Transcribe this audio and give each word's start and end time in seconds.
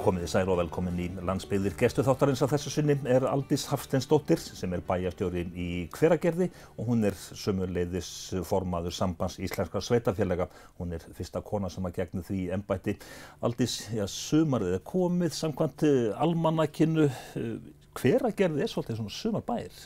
Komið 0.00 0.22
í 0.24 0.28
sæl 0.32 0.48
og 0.48 0.56
velkomin 0.56 0.96
í 0.96 1.06
landsbyggðir. 1.28 1.74
Gestu 1.76 2.00
þáttarins 2.06 2.40
að 2.40 2.54
þessu 2.54 2.70
sinni 2.72 2.94
er 3.12 3.26
Aldís 3.28 3.66
Hafstensdóttir 3.68 4.40
sem 4.40 4.72
er 4.72 4.80
bæjarstjóri 4.86 5.42
í 5.52 5.66
Hveragerði 5.92 6.46
og 6.80 6.86
hún 6.88 7.04
er 7.04 7.16
sömuleiðis 7.18 8.08
formaður 8.48 8.94
sambands 8.96 9.36
íslenskar 9.44 9.84
sveitafélaga. 9.84 10.46
Hún 10.78 10.94
er 10.96 11.04
fyrsta 11.18 11.42
kona 11.44 11.68
sem 11.68 11.84
að 11.84 11.98
gegna 11.98 12.24
því 12.24 12.40
ennbætti. 12.56 12.94
Aldís, 13.44 13.74
já, 13.92 14.06
sumarið 14.08 14.78
er 14.78 14.84
komið 14.88 15.34
samkvæmt 15.36 15.84
almanakinu. 16.16 17.10
Hveragerði 18.00 18.64
er 18.64 18.72
svolítið 18.72 19.02
svona 19.02 19.16
sumarbæir. 19.18 19.82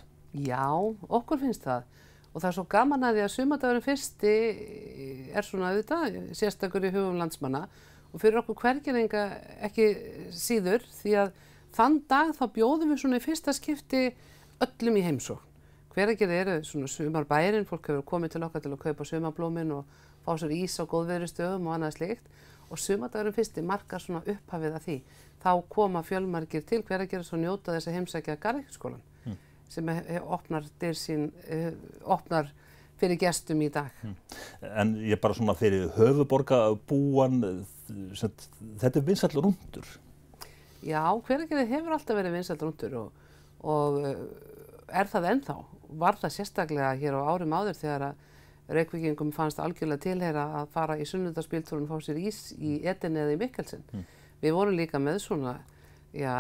Já, 0.46 0.68
okkur 1.08 1.42
finnst 1.42 1.66
það. 1.66 1.88
Og 2.30 2.38
það 2.38 2.46
er 2.52 2.54
svo 2.60 2.66
gaman 2.70 3.08
að 3.08 3.18
því 3.18 3.24
að 3.24 3.34
sumardagurinn 3.34 3.86
fyrsti 3.88 4.36
er 5.34 5.46
svona 5.46 5.72
auðvitað, 5.72 6.22
sérstakur 6.38 6.86
í 6.86 6.94
hugum 6.94 7.18
landsmanna 7.18 7.64
og 8.14 8.22
fyrir 8.22 8.38
okkur 8.40 8.60
hvergeringa 8.62 9.24
ekki 9.66 9.88
síður 10.30 10.84
því 11.00 11.16
að 11.24 11.34
þann 11.74 11.98
dag 12.10 12.30
þá 12.36 12.44
bjóðum 12.54 12.94
við 12.94 13.02
svona 13.02 13.18
í 13.18 13.24
fyrsta 13.24 13.54
skipti 13.56 14.06
öllum 14.62 15.00
í 15.00 15.04
heimsókn. 15.04 15.50
Hveragerði 15.94 16.38
eru 16.42 16.54
svona 16.66 16.88
sumar 16.90 17.26
bærin, 17.30 17.66
fólk 17.68 17.86
hefur 17.90 18.06
komið 18.06 18.34
til 18.34 18.42
okkar 18.46 18.62
til 18.64 18.72
að 18.74 18.80
kaupa 18.82 19.06
sumablómin 19.06 19.70
og 19.76 20.00
fá 20.24 20.32
sér 20.40 20.54
ís 20.56 20.74
á 20.82 20.84
góðveru 20.90 21.28
stöðum 21.30 21.68
og 21.68 21.76
annað 21.76 21.98
slikt 21.98 22.32
og 22.66 22.80
sumardagurinn 22.82 23.36
fyrsti 23.36 23.62
markar 23.62 24.02
svona 24.02 24.24
upphafið 24.26 24.74
að 24.74 24.86
því. 24.88 24.96
Þá 25.44 25.50
koma 25.70 26.02
fjölmargir 26.02 26.64
til 26.66 26.80
Hveragerði 26.82 27.28
svo 27.28 27.38
njóta 27.38 27.76
þess 27.76 27.90
að 27.90 27.98
heimsækja 27.98 28.38
Garðvíkskólan 28.42 29.02
mm. 29.28 29.38
sem 29.70 29.92
opnar, 30.24 30.66
sín, 30.98 31.28
opnar 32.02 32.50
fyrir 32.98 33.20
gestum 33.20 33.62
í 33.62 33.70
dag. 33.72 33.94
Mm. 34.02 34.16
En 34.72 34.94
ég 35.04 35.20
bara 35.22 35.36
svona 35.36 35.54
fyrir 35.58 35.90
höfuborgabúan, 35.94 37.38
þetta 37.88 39.00
er 39.00 39.06
vinsall 39.06 39.34
rundur. 39.36 39.88
Já, 40.84 41.02
hveragerði 41.26 41.64
hefur 41.70 41.96
alltaf 41.96 42.18
verið 42.18 42.36
vinsall 42.38 42.60
rundur 42.60 42.96
og, 43.00 43.24
og 43.64 43.98
eh, 44.04 44.22
er 45.00 45.10
það 45.10 45.30
ennþá. 45.32 45.56
Var 46.04 46.20
það 46.20 46.34
sérstaklega 46.36 46.94
hér 47.00 47.16
á 47.16 47.28
árum 47.32 47.56
áður 47.56 47.78
þegar 47.80 48.08
að 48.10 48.22
Reykjavíkingum 48.74 49.30
fannst 49.36 49.58
algjörlega 49.60 50.00
tilheyra 50.06 50.44
að 50.62 50.70
fara 50.72 50.96
í 50.96 51.04
sunnundarspíltúrun 51.08 51.84
og 51.84 51.98
fá 51.98 52.06
sér 52.06 52.20
ís 52.22 52.38
í 52.56 52.78
Etin 52.88 53.18
eða 53.20 53.34
í 53.34 53.40
Mikkelsen. 53.42 53.84
Mm. 53.92 54.06
Við 54.40 54.56
vorum 54.56 54.78
líka 54.78 55.00
með 55.00 55.18
svona, 55.24 55.58
já, 56.16 56.32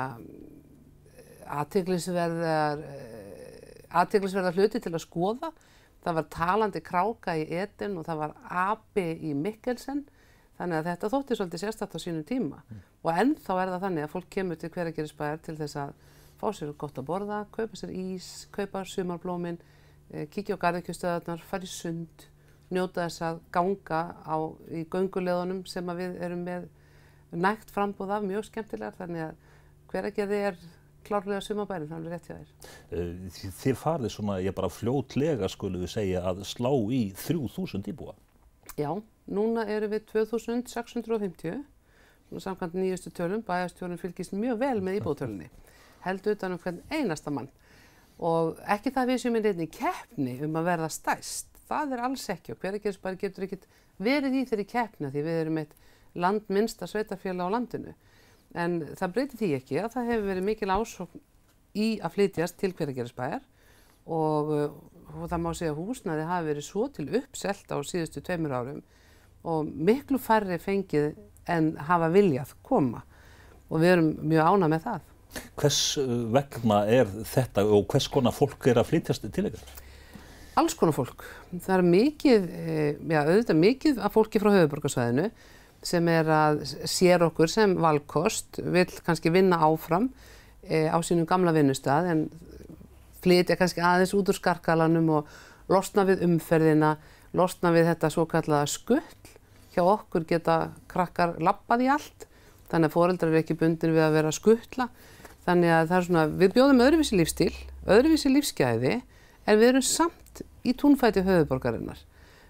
aðteglisverðar, 1.60 2.80
eh, 2.80 3.84
aðteglisverðar 3.92 4.56
hluti 4.56 4.80
til 4.80 4.94
að 4.94 5.04
skoða 5.04 5.52
það 6.04 6.18
var 6.18 6.26
talandi 6.32 6.82
kráka 6.84 7.36
í 7.40 7.44
Eden 7.62 7.96
og 7.98 8.06
það 8.08 8.20
var 8.24 8.34
api 8.68 9.06
í 9.24 9.32
Mikkelsen 9.36 10.04
þannig 10.58 10.78
að 10.78 10.88
þetta 10.90 11.10
þótti 11.12 11.38
svolítið 11.38 11.62
sérstatt 11.64 11.96
á 11.96 11.98
sínum 11.98 12.26
tíma 12.26 12.60
mm. 12.62 12.82
og 13.02 13.20
ennþá 13.22 13.56
er 13.62 13.72
það 13.74 13.86
þannig 13.86 14.06
að 14.06 14.12
fólk 14.12 14.28
kemur 14.36 14.60
til 14.60 14.70
hveragerisbæðar 14.74 15.42
til 15.44 15.56
þess 15.58 15.80
að 15.82 15.94
fá 16.40 16.46
sér 16.54 16.74
gott 16.78 17.00
að 17.00 17.08
borða, 17.08 17.40
kaupa 17.54 17.78
sér 17.78 17.94
ís, 17.94 18.28
kaupa 18.54 18.84
sumarblómin, 18.88 19.58
eh, 20.12 20.28
kíkja 20.30 20.58
á 20.58 20.62
garðekjustöðarnar, 20.66 21.42
fara 21.48 21.66
í 21.66 21.70
sund, 21.70 22.28
njóta 22.74 23.06
þess 23.06 23.24
að 23.24 23.42
ganga 23.54 24.00
á, 24.26 24.36
í 24.70 24.84
gönguleðunum 24.90 25.64
sem 25.70 25.92
við 25.96 26.16
erum 26.22 26.44
með 26.46 26.68
nægt 27.34 27.70
frambúð 27.74 28.14
af 28.14 28.26
mjög 28.26 28.48
skemmtilegar 28.48 28.96
þannig 28.98 29.28
að 29.28 29.36
hveragerði 29.92 30.40
er 30.50 30.58
klárlega 31.04 31.40
sumabærin, 31.44 31.92
er 31.92 32.06
rétt 32.08 32.28
hjá 32.28 32.36
þér. 32.36 32.52
Eh, 32.96 33.40
þið 33.60 33.80
farið 33.80 34.12
svona, 34.14 34.38
ég 34.42 34.56
bara 34.56 34.72
fljótlega 34.72 35.50
skulum 35.52 35.84
við 35.84 35.92
segja 35.94 36.24
að 36.30 36.44
slá 36.48 36.72
í 36.72 37.02
3000 37.18 37.90
íbúa. 37.92 38.14
Já, 38.74 38.90
núna 39.30 39.66
eru 39.70 39.88
við 39.92 40.08
2650, 40.10 41.60
samkvæmt 42.42 42.74
nýjustu 42.74 43.12
tölum, 43.14 43.44
bæjastjórun 43.46 44.00
fylgist 44.00 44.34
mjög 44.34 44.58
vel 44.64 44.80
með 44.82 44.98
íbútölunni, 44.98 45.50
held 46.02 46.26
utan 46.32 46.56
um 46.56 46.62
hvern 46.62 46.80
einasta 46.90 47.30
mann. 47.30 47.50
Og 48.18 48.58
ekki 48.70 48.90
það 48.94 49.12
við 49.12 49.20
sem 49.22 49.38
er 49.38 49.48
einni 49.50 49.68
keppni 49.70 50.34
um 50.46 50.58
að 50.58 50.68
verða 50.70 50.90
stæst, 50.90 51.54
það 51.68 51.94
er 51.94 52.02
alls 52.08 52.26
ekki. 52.34 52.54
Og 52.54 52.60
hverjargersbæri 52.62 53.20
getur 53.22 53.46
ekkert 53.46 53.68
verið 54.02 54.38
í 54.40 54.44
þeirri 54.50 54.66
keppna 54.70 55.10
því 55.14 55.24
við 55.26 55.40
erum 55.44 55.62
eitt 55.62 55.74
landminsta 56.14 56.86
sveitafjöla 56.90 57.46
á 57.46 57.54
landinu. 57.54 57.94
En 58.54 58.80
það 58.94 59.14
breytir 59.16 59.40
því 59.40 59.50
ekki 59.58 59.80
að 59.82 59.94
það 59.96 60.10
hefur 60.12 60.28
verið 60.30 60.48
mikil 60.50 60.70
ásókn 60.74 61.24
í 61.74 61.88
að 61.98 62.14
flytjast 62.18 62.58
til 62.60 62.70
hveragerðisbæjar 62.74 63.42
og, 64.06 64.52
og 65.12 65.28
það 65.30 65.42
má 65.44 65.50
segja 65.54 65.74
að 65.74 65.80
húsnaði 65.80 66.26
hafi 66.28 66.48
verið 66.50 66.66
svo 66.66 66.88
til 66.92 67.06
uppselt 67.20 67.72
á 67.72 67.76
síðustu 67.84 68.22
tveimur 68.24 68.56
árum 68.56 68.82
og 69.44 69.68
miklu 69.68 70.20
færri 70.22 70.58
fengið 70.62 71.12
en 71.50 71.74
hafa 71.88 72.08
viljað 72.12 72.54
koma 72.64 73.04
og 73.68 73.80
við 73.80 73.94
erum 73.94 74.10
mjög 74.24 74.52
ána 74.52 74.70
með 74.70 74.86
það. 74.88 75.10
Hvers 75.58 75.80
vegna 76.34 76.84
er 76.86 77.08
þetta 77.26 77.64
og 77.66 77.88
hvers 77.90 78.06
konar 78.12 78.34
fólk 78.36 78.68
er 78.70 78.78
að 78.80 78.92
flytjast 78.92 79.26
til 79.26 79.48
eitthvað? 79.48 79.82
Alls 80.54 80.76
konar 80.78 80.94
fólk. 80.94 81.24
Það 81.50 81.74
er 81.76 81.88
mikið, 81.88 82.44
eh, 82.54 82.94
já 83.10 83.20
auðvitað 83.24 83.58
mikið 83.58 83.98
af 83.98 84.14
fólki 84.14 84.38
frá 84.38 84.52
höfuborgarsvæðinu 84.54 85.30
sem 85.84 86.08
er 86.08 86.30
að 86.32 86.62
sér 86.88 87.24
okkur 87.26 87.50
sem 87.50 87.74
valkost, 87.76 88.60
vil 88.62 88.86
kannski 89.04 89.32
vinna 89.34 89.58
áfram 89.66 90.08
e, 90.62 90.86
á 90.88 90.96
sínum 91.04 91.28
gamla 91.28 91.52
vinnustad 91.52 92.08
en 92.08 92.30
flytja 93.24 93.56
kannski 93.58 93.82
aðeins 93.84 94.14
út 94.16 94.30
úr 94.30 94.38
skarkalanum 94.38 95.10
og 95.18 95.32
losna 95.72 96.04
við 96.08 96.22
umferðina, 96.26 96.94
losna 97.34 97.72
við 97.74 97.88
þetta 97.90 98.12
svo 98.12 98.26
kallaða 98.30 98.68
skull. 98.70 99.02
Hjá 99.74 99.82
okkur 99.82 100.26
geta 100.28 100.58
krakkar 100.90 101.34
lappað 101.42 101.86
í 101.86 101.90
allt, 101.90 102.28
þannig 102.70 102.92
að 102.92 102.94
foreldrar 102.94 103.32
eru 103.32 103.40
ekki 103.40 103.58
bundin 103.58 103.94
við 103.96 104.04
að 104.06 104.16
vera 104.20 104.34
skuttla. 104.34 104.88
Þannig 105.44 105.72
að 105.76 105.88
það 105.90 105.98
er 105.98 106.06
svona, 106.06 106.26
við 106.40 106.52
bjóðum 106.54 106.82
öðruvísi 106.84 107.18
lífstíl, 107.18 107.52
öðruvísi 107.84 108.30
lífsgæði, 108.32 108.94
en 109.44 109.58
við 109.60 109.70
erum 109.72 109.84
samt 109.84 110.44
í 110.64 110.72
túnfæti 110.78 111.24
höfuborgarinnar. 111.26 111.98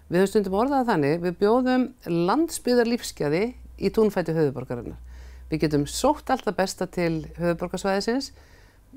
Við 0.07 0.21
höfum 0.21 0.31
stundum 0.31 0.59
orðað 0.61 0.91
þannig, 0.91 1.15
við 1.23 1.37
bjóðum 1.41 1.87
landsbyðar 2.29 2.91
lífsgæði 2.91 3.43
í 3.75 3.91
túnfæti 3.91 4.35
höfuborgarinnar. 4.37 5.01
Við 5.49 5.65
getum 5.65 5.83
sótt 5.89 6.29
alltaf 6.31 6.55
besta 6.57 6.87
til 6.87 7.25
höfuborgarsvæðisins, 7.35 8.31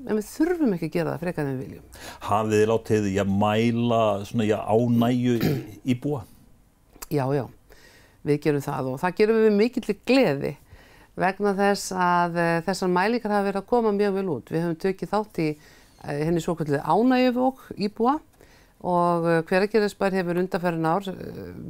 en 0.05 0.19
við 0.19 0.27
þurfum 0.29 0.75
ekki 0.75 0.89
að 0.89 0.95
gera 0.95 1.13
það 1.13 1.23
frekar 1.25 1.45
en 1.45 1.57
við 1.57 1.65
viljum. 1.65 1.99
Hafið 2.27 2.55
þið 2.55 2.71
látið 2.71 3.09
í 3.09 3.15
að 3.23 3.33
mæla 3.43 4.01
svona 4.29 4.47
í 4.47 4.53
ánæju 4.55 5.35
í 5.83 5.97
búa? 6.03 6.23
Já, 7.09 7.25
já, 7.33 7.43
við 8.29 8.41
gerum 8.45 8.65
það 8.65 8.89
og 8.93 9.03
það 9.03 9.19
gerum 9.19 9.43
við 9.43 9.59
mikill 9.59 9.97
gleði 10.07 10.55
vegna 11.19 11.53
þess 11.57 11.91
að 11.91 12.39
uh, 12.39 12.55
þessar 12.67 12.95
mælingar 12.95 13.35
hafa 13.35 13.47
verið 13.49 13.61
að 13.63 13.69
koma 13.73 13.93
mjög 13.95 14.17
vel 14.19 14.25
út. 14.37 14.51
Við 14.53 14.65
höfum 14.65 14.81
tökið 14.85 15.13
þátt 15.13 15.43
í 15.43 15.49
henni 15.99 16.43
svo 16.43 16.55
kallið 16.55 16.85
ánæjuvók 16.85 17.63
í 17.75 17.89
búa 17.91 18.15
og 18.79 19.25
uh, 19.27 19.39
hveragerðisbær 19.49 20.15
hefur 20.15 20.39
undanferðin 20.39 20.87
ár 20.87 21.09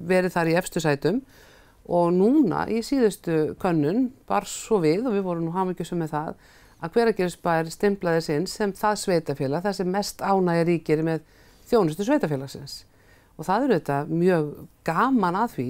verið 0.09 0.35
þar 0.35 0.51
í 0.51 0.57
efstu 0.59 0.83
sætum 0.83 1.23
og 1.89 2.11
núna 2.13 2.67
í 2.69 2.83
síðustu 2.85 3.55
könnun 3.61 4.11
bar 4.29 4.45
svo 4.45 4.77
við 4.83 5.07
og 5.09 5.15
við 5.15 5.25
vorum 5.25 5.47
nú 5.47 5.55
hafmyggjusum 5.55 6.03
með 6.03 6.13
það 6.13 6.33
að 6.79 6.93
hveragerðisbær 6.95 7.71
stimplaði 7.73 8.21
sinn 8.23 8.47
sem 8.47 8.71
það 8.75 9.01
sveitafélag, 9.03 9.65
það 9.65 9.77
sem 9.79 9.91
mest 9.91 10.21
ánægja 10.23 10.67
ríkir 10.69 11.03
með 11.03 11.25
þjónustu 11.69 12.07
sveitafélagsins 12.07 12.83
og 13.39 13.47
það 13.47 13.65
eru 13.65 13.77
þetta 13.79 13.99
mjög 14.09 14.49
gaman 14.87 15.37
að 15.39 15.53
því, 15.55 15.67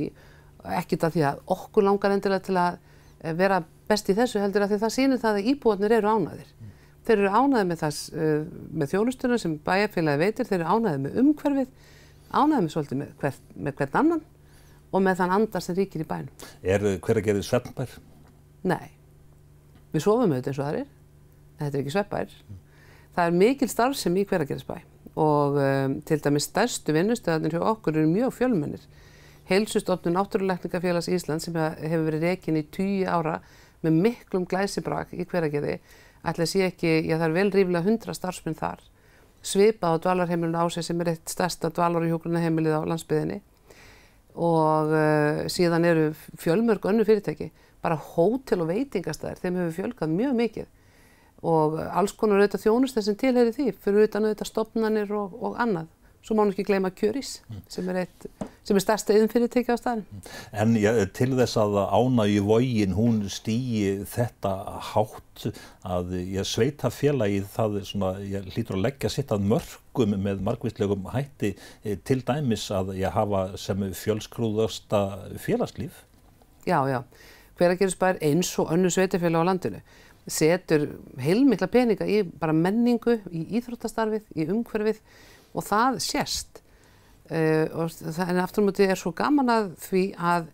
ekkit 0.80 1.06
að 1.06 1.16
því 1.16 1.26
að 1.30 1.44
okkur 1.56 1.86
langar 1.86 2.16
endilega 2.16 2.46
til 2.46 2.58
að 2.58 2.80
eh, 3.22 3.36
vera 3.38 3.62
best 3.90 4.10
í 4.10 4.16
þessu 4.18 4.42
heldur 4.42 4.66
að 4.66 4.74
því 4.74 4.82
það 4.84 4.96
sýnir 4.96 5.22
það 5.22 5.40
að 5.40 5.52
íbúarnir 5.54 5.96
eru 5.98 6.16
ánæðir. 6.16 6.50
Þeir 7.08 7.16
eru 7.16 7.30
ánæðið 7.34 7.70
með, 7.70 7.84
uh, 8.14 8.42
með 8.82 8.92
þjónustuna 8.92 9.38
sem 9.42 9.56
bæjarfélagi 9.66 10.22
veitir, 10.22 10.50
þeir 10.50 10.60
eru 10.60 10.76
ánæðið 10.76 11.00
með 11.06 11.16
umhverfið, 11.24 11.72
ánæðið 12.30 12.66
með 12.66 12.74
svolítið 12.76 13.00
með, 13.00 13.16
hver, 13.24 13.40
með 13.56 13.78
hvern 13.80 13.98
annan 14.02 14.22
og 14.90 15.04
með 15.06 15.22
þann 15.22 15.34
andar 15.38 15.66
sem 15.66 15.78
ríkir 15.78 16.04
í 16.04 16.08
bænum. 16.10 16.46
Er 16.62 16.86
hver 16.86 17.22
að 17.22 17.26
gera 17.30 17.46
svefnbær? 17.46 17.96
Nei, 18.70 18.92
við 19.94 20.06
sofum 20.06 20.36
auðvitað 20.36 20.52
eins 20.52 20.60
og 20.60 20.68
það 20.68 20.80
er, 20.84 20.94
þetta 21.60 21.78
er 21.78 21.84
ekki. 21.84 22.40
Mm. 22.50 22.64
Það 23.16 23.26
er 23.26 23.38
mikil 23.44 23.70
starfsem 23.70 24.18
í 24.18 24.26
hver 24.28 24.46
að 24.46 24.54
gera 24.54 24.64
spæ 24.64 24.78
og 25.20 25.58
um, 25.60 25.96
til 26.08 26.20
dæmis 26.24 26.48
stærstu 26.48 26.94
vinnustöðarnir 26.96 27.58
hjá 27.58 27.64
okkur 27.74 27.98
eru 27.98 28.08
mjög 28.08 28.36
fjölmennir. 28.38 28.84
Heilsustofnun 29.50 30.16
Náttúruleikningafélags 30.16 31.10
Ísland 31.12 31.44
sem 31.44 31.56
hefur 31.58 32.06
verið 32.06 32.28
reygin 32.28 32.60
í 32.60 32.64
tíu 32.70 33.10
ára 33.10 33.40
með 33.84 33.98
miklum 34.06 34.46
glæsibrak 34.48 35.12
í 35.16 35.26
hveragerði 35.26 35.80
ætla 36.20 36.46
að 36.46 36.52
sé 36.52 36.64
ekki, 36.68 36.94
já 37.08 37.16
það 37.18 37.28
er 37.28 37.36
vel 37.36 37.52
rífilega 37.56 37.88
hundra 37.88 38.16
starfsmenn 38.16 38.58
þar, 38.60 38.82
svipað 39.42 39.96
á 39.96 40.02
dvalarheimilinu 40.06 40.60
áseg 40.60 40.86
sem 40.86 41.02
er 41.02 41.14
eitt 41.14 41.32
stærsta 41.32 41.72
dvalar- 41.72 42.04
og 42.04 42.12
hjókunaheimilið 42.12 42.76
á 42.76 42.82
landsbyðinni 42.92 43.40
og 44.40 44.92
uh, 44.94 45.46
síðan 45.52 45.88
eru 45.88 46.10
fjölmörg 46.40 46.86
önnu 46.92 47.08
fyrirtæki, 47.08 47.50
bara 47.82 47.98
hótel 47.98 48.64
og 48.64 48.70
veitingastæðir, 48.70 49.40
þeim 49.42 49.62
hefur 49.64 49.78
fjölgað 49.80 50.14
mjög 50.16 50.36
mikið 50.44 50.68
og 51.42 51.80
alls 51.88 52.16
konar 52.18 52.42
auðvitað 52.42 52.66
þjónust 52.68 53.00
þessum 53.00 53.18
tilheyri 53.20 53.56
því, 53.56 53.72
fyrir 53.80 54.04
auðvitað 54.04 54.28
auðvitað 54.28 54.52
stopnarnir 54.52 55.16
og, 55.16 55.36
og 55.40 55.60
annað, 55.62 55.92
svo 56.26 56.36
má 56.36 56.44
nú 56.44 56.54
ekki 56.54 56.68
gleyma 56.68 56.92
Kjörís 56.92 57.40
sem 57.72 57.92
er 57.92 58.04
eitt 58.04 58.30
sem 58.70 58.78
er 58.78 58.84
stærsta 58.84 59.16
yðinfyrirtæki 59.18 59.74
á 59.74 59.78
staðin. 59.80 60.04
En 60.54 60.76
ja, 60.78 60.92
til 61.16 61.32
þess 61.38 61.58
að 61.58 61.78
ána 61.90 62.26
í 62.30 62.38
vógin 62.46 62.94
hún 62.94 63.24
stýi 63.32 64.04
þetta 64.10 64.52
hátt 64.92 65.48
að 65.88 66.14
ég 66.20 66.46
sveita 66.46 66.92
félagið 66.94 67.48
það 67.56 67.80
svona, 67.90 68.12
ég 68.22 68.52
hlýtur 68.54 68.78
að 68.78 68.86
leggja 68.86 69.12
sitt 69.14 69.34
að 69.34 69.48
mörgum 69.50 70.14
með 70.22 70.44
margvistlegum 70.46 71.10
hætti 71.16 71.56
eh, 71.56 71.98
til 72.06 72.22
dæmis 72.28 72.68
að 72.76 72.94
hafa 73.16 73.48
sem 73.58 73.88
fjölskrúðasta 73.98 75.04
félagslíf. 75.42 76.04
Já, 76.68 76.84
já. 76.92 77.02
Hveragerðisbær 77.60 78.22
eins 78.24 78.54
og 78.62 78.70
önnu 78.72 78.92
sveitafélag 78.94 79.42
á 79.44 79.50
landinu 79.50 79.82
setur 80.32 80.88
heilmikla 81.22 81.70
peninga 81.72 82.08
í 82.10 82.22
bara 82.24 82.56
menningu, 82.56 83.20
í 83.34 83.46
íþróttastarfið, 83.60 84.30
í 84.36 84.48
umhverfið 84.50 85.02
og 85.54 85.66
það 85.66 86.00
sérst. 86.06 86.64
Uh, 87.30 87.68
og 87.78 87.92
það 87.94 88.32
en 88.32 88.42
aftur 88.42 88.66
á 88.66 88.68
móti 88.70 88.88
er 88.90 88.98
svo 88.98 89.12
gaman 89.14 89.52
að 89.54 89.68
því 89.84 90.06
að 90.18 90.48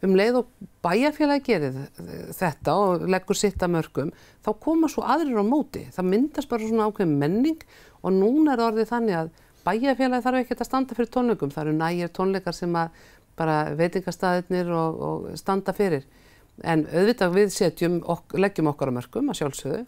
um 0.00 0.16
leið 0.16 0.38
og 0.40 0.48
bæjarfélagi 0.84 1.44
gerir 1.44 1.76
þetta 2.32 2.74
og 2.80 3.04
leggur 3.12 3.36
sitt 3.36 3.60
að 3.60 3.74
mörgum 3.74 4.12
þá 4.40 4.50
koma 4.64 4.88
svo 4.88 5.04
aðrir 5.04 5.38
á 5.38 5.44
móti. 5.44 5.84
Það 5.92 6.10
myndast 6.14 6.50
bara 6.50 6.66
svona 6.66 6.88
ákveðin 6.88 7.18
menning 7.20 7.64
og 8.00 8.16
núna 8.16 8.56
er 8.56 8.64
orðið 8.64 8.90
þannig 8.94 9.18
að 9.18 9.32
bæjarfélagi 9.66 10.24
þarf 10.24 10.40
ekki 10.40 10.56
að 10.56 10.70
standa 10.70 10.96
fyrir 10.96 11.12
tónleikum. 11.16 11.52
Það 11.52 11.66
eru 11.66 11.76
nægir 11.76 12.14
tónleikar 12.16 12.56
sem 12.56 12.78
að 12.80 13.04
bara 13.40 13.58
veitingastæðinir 13.76 14.72
og, 14.76 15.04
og 15.04 15.28
standa 15.40 15.76
fyrir 15.76 16.08
en 16.64 16.86
auðvitað 16.90 17.36
við 17.36 17.54
setjum 17.54 18.00
ok, 18.04 18.36
leggjum 18.40 18.70
okkar 18.72 18.92
á 18.92 18.96
mörgum 18.98 19.30
að 19.32 19.40
sjálfsögðu 19.40 19.84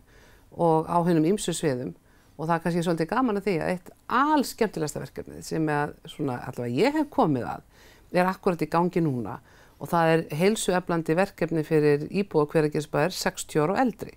og 0.62 0.88
á 0.88 0.98
hennum 1.06 1.28
ímsu 1.32 1.54
sviðum. 1.56 1.94
Og 2.38 2.48
það 2.48 2.54
er 2.54 2.62
kannski 2.64 2.84
svolítið 2.86 3.10
gaman 3.10 3.38
að 3.38 3.46
því 3.46 3.54
að 3.60 3.72
eitt 3.74 3.90
alls 4.18 4.52
skemmtilegsta 4.56 5.02
verkefnið 5.02 5.42
sem 5.46 5.68
er 5.70 5.92
svona 6.08 6.38
allavega 6.48 6.80
ég 6.80 6.96
hef 6.96 7.10
komið 7.12 7.48
að 7.52 8.18
er 8.18 8.28
akkurat 8.28 8.64
í 8.64 8.70
gangi 8.72 9.02
núna. 9.04 9.38
Og 9.82 9.90
það 9.90 10.12
er 10.14 10.24
heilsueflandi 10.38 11.16
verkefni 11.18 11.64
fyrir 11.66 12.06
íbúa 12.08 12.46
hveragersbæðir 12.50 13.14
60 13.18 13.62
ára 13.62 13.76
og 13.76 13.80
eldri. 13.82 14.12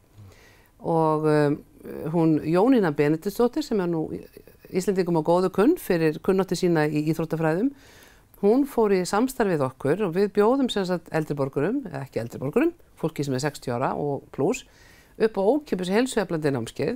Og 0.86 1.28
um, 1.32 1.60
hún 2.14 2.38
Jónína 2.46 2.94
Benediktsdóttir 2.96 3.66
sem 3.66 3.82
er 3.82 3.90
nú 3.90 4.08
Íslendingum 4.76 5.22
á 5.22 5.24
góðu 5.26 5.52
kunn 5.54 5.76
fyrir 5.80 6.18
kunnotti 6.26 6.58
sína 6.58 6.88
í 6.90 7.06
Íþróttafræðum 7.12 7.70
hún 8.46 8.66
fór 8.70 8.94
í 8.96 9.02
samstarfið 9.08 9.64
okkur 9.66 10.06
og 10.08 10.16
við 10.16 10.32
bjóðum 10.38 10.70
sagt 10.72 11.12
eldriborgurum, 11.16 11.82
eða 11.90 12.06
ekki 12.06 12.22
eldriborgurum, 12.24 12.72
fólki 13.00 13.26
sem 13.26 13.36
er 13.36 13.44
60 13.44 13.76
ára 13.76 13.94
og 14.00 14.26
pluss 14.36 14.66
upp 15.16 15.38
á 15.40 15.42
ókjöpus 15.42 15.92
heilsueflandi 15.94 16.54
námskeið 16.54 16.96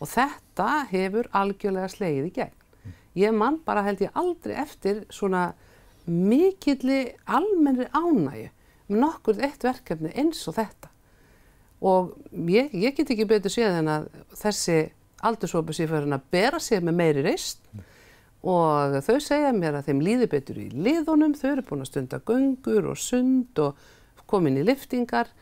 og 0.00 0.10
þetta 0.10 0.68
hefur 0.90 1.28
algjörlega 1.34 1.92
slegið 1.92 2.28
í 2.28 2.34
gegn. 2.40 2.58
Ég 3.16 3.32
mann 3.32 3.60
bara 3.64 3.84
held 3.86 4.02
ég 4.04 4.18
aldrei 4.18 4.58
eftir 4.60 5.04
svona 5.08 5.54
mikilli 6.06 7.16
almennri 7.24 7.88
ánægu 7.90 8.50
með 8.86 9.00
nokkur 9.00 9.40
eitt 9.42 9.64
verkefni 9.64 10.12
eins 10.14 10.44
og 10.46 10.58
þetta. 10.58 10.92
Og 11.86 12.12
ég, 12.48 12.70
ég 12.72 12.94
get 12.96 13.10
ekki 13.12 13.26
betur 13.28 13.52
séð 13.52 13.80
en 13.80 13.90
að 13.92 14.06
þessi 14.36 14.78
aldursópa 15.26 15.74
sé 15.74 15.88
fyrir 15.88 16.12
að 16.12 16.28
bera 16.32 16.60
sig 16.62 16.84
með 16.84 16.98
meiri 17.00 17.24
reist 17.26 17.64
og 18.46 19.00
þau 19.02 19.16
segja 19.22 19.50
mér 19.56 19.80
að 19.80 19.90
þeim 19.90 20.04
líði 20.06 20.30
betur 20.30 20.60
í 20.62 20.68
liðunum, 20.70 21.34
þau 21.34 21.50
eru 21.50 21.66
búin 21.66 21.82
að 21.82 21.90
stunda 21.90 22.22
gungur 22.26 22.92
og 22.92 23.00
sund 23.00 23.58
og 23.62 23.82
komin 24.30 24.58
í 24.60 24.64
liftingar 24.66 25.32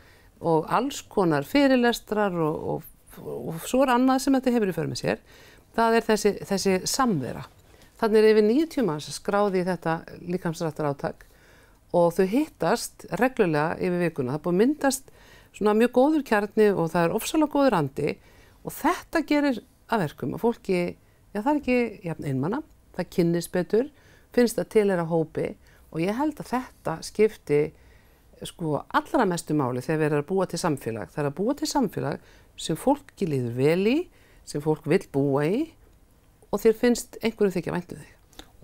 og 0.45 0.67
alls 0.73 1.03
konar 1.09 1.47
fyrirlestrar 1.49 2.35
og, 2.37 2.57
og 2.75 2.83
og 3.23 3.61
svo 3.69 3.85
er 3.85 3.95
annað 3.95 4.25
sem 4.25 4.37
þetta 4.37 4.55
hefur 4.55 4.71
í 4.71 4.77
för 4.77 4.91
með 4.91 5.01
sér, 5.03 5.23
það 5.77 5.99
er 5.99 6.07
þessi, 6.09 6.33
þessi 6.49 6.75
samvera. 6.91 7.45
Þannig 8.01 8.21
er 8.21 8.29
yfir 8.33 8.47
90 8.49 8.87
manns 8.89 9.09
skráði 9.15 9.63
í 9.63 9.69
þetta 9.69 9.97
líkamsrættar 10.23 10.91
áttak 10.91 11.27
og 11.95 12.11
þau 12.17 12.27
hittast 12.31 13.07
reglulega 13.21 13.79
yfir 13.79 14.03
vikuna. 14.09 14.35
Það 14.35 14.45
búið 14.47 14.61
myndast 14.61 15.13
svona 15.55 15.77
mjög 15.79 15.95
góður 15.95 16.27
kjarni 16.27 16.71
og 16.73 16.91
það 16.93 17.07
er 17.07 17.17
ofsalega 17.21 17.55
góður 17.55 17.79
andi 17.79 18.17
og 18.65 18.75
þetta 18.75 19.25
gerir 19.29 19.63
að 19.93 20.07
verkum 20.07 20.35
að 20.35 20.43
fólki, 20.43 20.81
já 21.35 21.41
það 21.41 21.53
er 21.53 21.61
ekki 21.61 22.09
jafn 22.09 22.29
einmanna, 22.31 22.63
það 22.97 23.11
kynnis 23.17 23.49
betur, 23.53 23.89
finnst 24.35 24.59
það 24.59 24.71
til 24.75 24.87
þeirra 24.91 25.09
hópi 25.11 25.49
og 25.95 26.03
ég 26.03 26.19
held 26.19 26.41
að 26.43 26.51
þetta 26.51 26.97
skipti 27.07 27.61
sko 28.45 28.81
allra 28.95 29.27
mestu 29.29 29.55
máli 29.57 29.83
þegar 29.85 30.01
við 30.01 30.09
erum 30.09 30.25
að 30.25 30.31
búa 30.31 30.47
til 30.51 30.61
samfélag. 30.61 31.13
Það 31.15 31.23
er 31.23 31.29
að 31.31 31.37
búa 31.39 31.55
til 31.59 31.69
samfélag 31.71 32.27
sem 32.61 32.79
fólki 32.79 33.29
líður 33.29 33.55
vel 33.59 33.87
í, 33.91 33.97
sem 34.45 34.63
fólk 34.65 34.89
vil 34.91 35.03
búa 35.15 35.47
í 35.47 35.63
og 36.51 36.61
þér 36.63 36.77
finnst 36.79 37.19
einhverju 37.23 37.57
þykja 37.57 37.75
væntu 37.75 37.97
um 37.97 38.03
þig. 38.03 38.11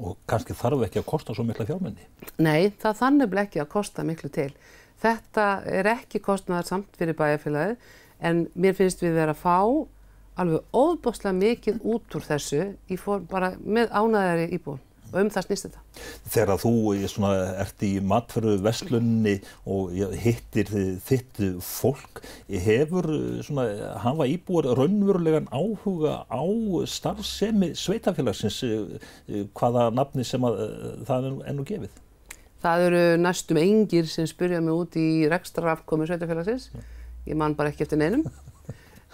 Og 0.00 0.18
kannski 0.30 0.56
þarf 0.56 0.84
ekki 0.86 1.00
að 1.02 1.08
kosta 1.10 1.36
svo 1.36 1.44
mikla 1.44 1.66
fjármenni? 1.68 2.06
Nei, 2.40 2.72
það 2.80 3.00
þannig 3.02 3.40
ekki 3.42 3.62
að 3.62 3.72
kosta 3.72 4.04
miklu 4.06 4.30
til. 4.32 4.50
Þetta 5.00 5.46
er 5.68 5.88
ekki 5.94 6.20
kostnaðar 6.24 6.68
samt 6.68 6.96
fyrir 6.98 7.16
bæjarfélagið 7.18 7.90
en 8.28 8.44
mér 8.54 8.76
finnst 8.76 9.02
við 9.04 9.16
verið 9.16 9.34
að 9.34 9.42
fá 9.42 9.56
alveg 10.40 10.76
óbúslega 10.76 11.36
mikið 11.36 11.82
út 11.84 12.16
úr 12.16 12.24
þessu 12.26 12.62
fór, 13.00 13.26
bara 13.28 13.54
með 13.60 13.92
ánæðari 13.92 14.48
íbúin 14.56 14.80
og 15.10 15.18
um 15.24 15.30
það 15.32 15.46
snýst 15.46 15.66
þetta. 15.66 15.80
Þegar 16.30 16.60
þú 16.62 16.72
svona, 17.10 17.30
ert 17.62 17.84
í 17.86 17.90
matföru 18.12 18.52
vestlunni 18.62 19.36
og 19.68 19.94
hittir 20.22 20.70
þitt 21.06 21.40
fólk, 21.66 22.22
hefur 22.50 23.08
svona, 23.46 23.66
hafa 24.04 24.28
íbúar 24.30 24.70
raunverulegan 24.78 25.50
áhuga 25.50 26.22
á 26.30 26.42
starfsemi 26.90 27.72
sveitafélagsins, 27.78 28.60
hvaða 29.58 29.88
nafni 29.96 30.26
sem 30.26 30.46
að, 30.46 30.62
það 31.08 31.28
er 31.30 31.42
ennú 31.52 31.66
gefið? 31.66 31.98
Það 32.60 32.86
eru 32.86 33.04
næstum 33.24 33.58
engir 33.58 34.08
sem 34.10 34.28
spyrja 34.28 34.60
mig 34.62 34.76
út 34.76 34.96
í 35.00 35.08
rekstrarafkomi 35.32 36.06
sveitafélagsins, 36.06 36.70
ég 37.26 37.38
man 37.40 37.56
bara 37.58 37.72
ekki 37.72 37.86
eftir 37.86 38.00
neinum. 38.00 38.28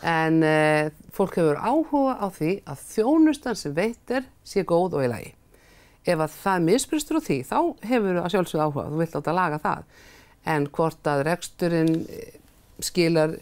En 0.05 0.43
uh, 0.45 0.91
fólk 1.17 1.39
hefur 1.39 1.57
áhuga 1.57 2.19
á 2.21 2.27
því 2.29 2.53
að 2.69 2.83
þjónustan 2.91 3.57
sem 3.57 3.75
veitir 3.77 4.27
sé 4.45 4.65
góð 4.69 4.99
og 4.99 5.07
í 5.07 5.11
lagi. 5.13 5.33
Ef 6.07 6.21
að 6.21 6.35
það 6.43 6.67
misbristur 6.69 7.19
á 7.19 7.27
því 7.27 7.39
þá 7.49 7.59
hefur 7.91 8.21
að 8.21 8.31
sjálfsögðu 8.35 8.67
áhuga, 8.67 8.89
þú 8.93 9.01
vilt 9.01 9.17
átt 9.17 9.31
að 9.33 9.39
laga 9.41 9.61
það. 9.65 9.87
En 10.47 10.67
hvort 10.77 11.09
að 11.11 11.23
reksturinn 11.27 11.95
eh, 12.05 12.37
skilar 12.85 13.39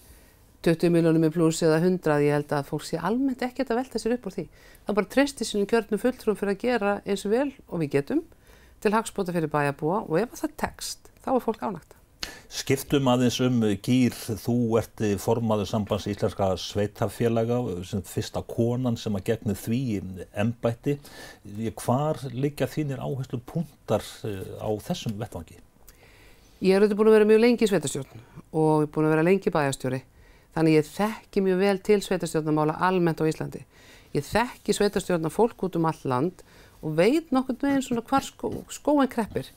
20 0.64 0.94
miljónum 0.94 1.26
í 1.26 1.32
pluss 1.34 1.60
eða 1.66 1.82
100 1.82 2.22
ég 2.24 2.38
held 2.38 2.54
að 2.56 2.70
fólk 2.70 2.86
sé 2.88 2.96
almennt 2.96 3.42
ekkert 3.44 3.74
að 3.74 3.82
velta 3.82 4.00
sér 4.00 4.14
upp 4.16 4.30
úr 4.30 4.36
því. 4.38 4.46
Það 4.86 4.98
bara 5.00 5.12
treystir 5.16 5.48
sínum 5.48 5.68
kjörnum 5.68 6.00
fulltrúum 6.00 6.38
fyrir 6.40 6.54
að 6.54 6.62
gera 6.62 6.94
eins 7.04 7.26
og 7.26 7.34
vel 7.34 7.50
og 7.66 7.82
við 7.82 7.98
getum 7.98 8.22
til 8.80 8.94
hagspóta 8.94 9.34
fyrir 9.34 9.52
bæjarbúa 9.52 10.04
og 10.06 10.16
ef 10.22 10.38
það 10.38 10.56
tekst 10.64 11.12
þá 11.24 11.34
er 11.34 11.44
fólk 11.44 11.62
ánægt 11.64 11.98
Skiptum 12.54 13.08
aðeins 13.10 13.40
um 13.42 13.56
Gýr, 13.82 14.14
þú 14.14 14.56
ert 14.78 15.02
formaður 15.18 15.66
sambands 15.66 16.06
íslenska 16.06 16.52
sveitafélaga 16.62 17.58
sem 17.88 18.02
fyrsta 18.06 18.44
konan 18.46 18.98
sem 19.00 19.16
að 19.18 19.24
gegni 19.32 19.56
því 19.58 19.80
ennbætti. 20.30 20.94
Hvar 21.82 22.22
liggja 22.30 22.68
þínir 22.70 23.02
áherslu 23.02 23.40
punktar 23.42 24.06
eh, 24.28 24.44
á 24.62 24.70
þessum 24.86 25.18
vettvangi? 25.18 25.58
Ég 26.62 26.76
er 26.76 26.84
auðvitað 26.84 27.00
búin 27.00 27.10
að 27.10 27.16
vera 27.18 27.28
mjög 27.32 27.42
lengi 27.42 27.66
í 27.66 27.72
sveitastjórn 27.72 28.22
og 28.54 28.86
búin 28.94 29.08
að 29.08 29.16
vera 29.16 29.26
lengi 29.26 29.52
bæjastjóri. 29.52 30.00
Þannig 30.54 30.78
ég 30.78 30.90
þekki 30.94 31.42
mjög 31.42 31.62
vel 31.64 31.76
til 31.90 32.00
sveitastjórnamála 32.06 32.78
almennt 32.86 33.18
á 33.20 33.26
Íslandi. 33.26 33.64
Ég 34.14 34.22
þekki 34.30 34.78
sveitastjórna 34.78 35.32
fólk 35.34 35.66
út 35.66 35.74
um 35.74 35.90
all 35.90 36.02
land 36.06 36.46
og 36.84 36.94
veit 37.00 37.34
nokkur 37.34 37.58
með 37.58 37.74
einn 37.74 37.86
svona 37.88 38.04
hvar 38.06 38.22
skó, 38.22 38.52
skóen 38.70 39.10
kreppir. 39.10 39.50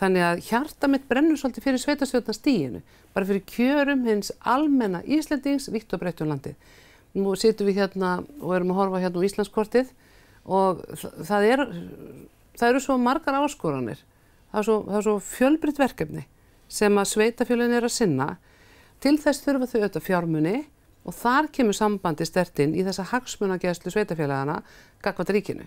Þannig 0.00 0.24
að 0.24 0.42
hjarta 0.48 0.88
mitt 0.88 1.04
brennur 1.08 1.38
svolítið 1.38 1.66
fyrir 1.66 1.82
sveitastjórnastíginu, 1.82 2.80
bara 3.12 3.28
fyrir 3.28 3.44
kjörum 3.46 4.06
hins 4.08 4.32
almenna 4.40 5.02
Íslandings 5.04 5.68
vitt 5.72 5.92
og 5.92 6.00
breytt 6.02 6.22
um 6.24 6.32
landið. 6.32 6.56
Nú 7.12 7.34
sittum 7.36 7.68
við 7.68 7.82
hérna 7.82 8.14
og 8.40 8.54
erum 8.56 8.72
að 8.72 8.80
horfa 8.80 9.02
hérna 9.02 9.20
á 9.20 9.26
Íslandskortið 9.28 9.92
og 10.48 10.80
það, 11.28 11.48
er, 11.52 11.64
það 12.56 12.68
eru 12.70 12.82
svo 12.82 12.96
margar 12.98 13.36
áskoranir, 13.42 14.00
það 14.50 14.62
er 14.62 14.68
svo, 14.68 14.78
svo 15.04 15.16
fjölbrytt 15.28 15.82
verkefni 15.82 16.24
sem 16.72 16.96
að 16.96 17.10
sveitafjölun 17.12 17.76
er 17.76 17.84
að 17.84 17.94
sinna. 17.98 18.28
Til 19.02 19.18
þess 19.20 19.44
þurfa 19.44 19.68
þau 19.68 19.78
auðvitað 19.82 20.06
fjármunni 20.06 20.56
og 21.04 21.16
þar 21.18 21.50
kemur 21.52 21.76
sambandi 21.76 22.26
stertinn 22.26 22.74
í 22.78 22.84
þessa 22.86 23.04
hagsmunageðslu 23.10 23.92
sveitafélagana 23.92 24.60
gagvat 25.04 25.32
ríkinu. 25.34 25.66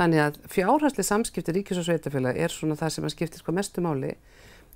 Þannig 0.00 0.20
að 0.24 0.36
fjárhæsli 0.48 1.04
samskipti 1.04 1.52
ríkis 1.52 1.80
og 1.82 1.84
sveitafélag 1.84 2.38
er 2.40 2.52
svona 2.54 2.78
það 2.80 2.94
sem 2.94 3.04
að 3.04 3.12
skiptir 3.12 3.42
hvað 3.44 3.58
mestu 3.58 3.82
máli 3.84 4.14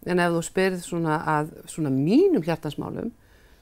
en 0.04 0.20
ef 0.20 0.34
þú 0.34 0.42
spyrð 0.44 0.82
svona 0.84 1.20
að 1.32 1.54
svona 1.70 1.92
mínum 1.94 2.44
hjartansmálum 2.44 3.08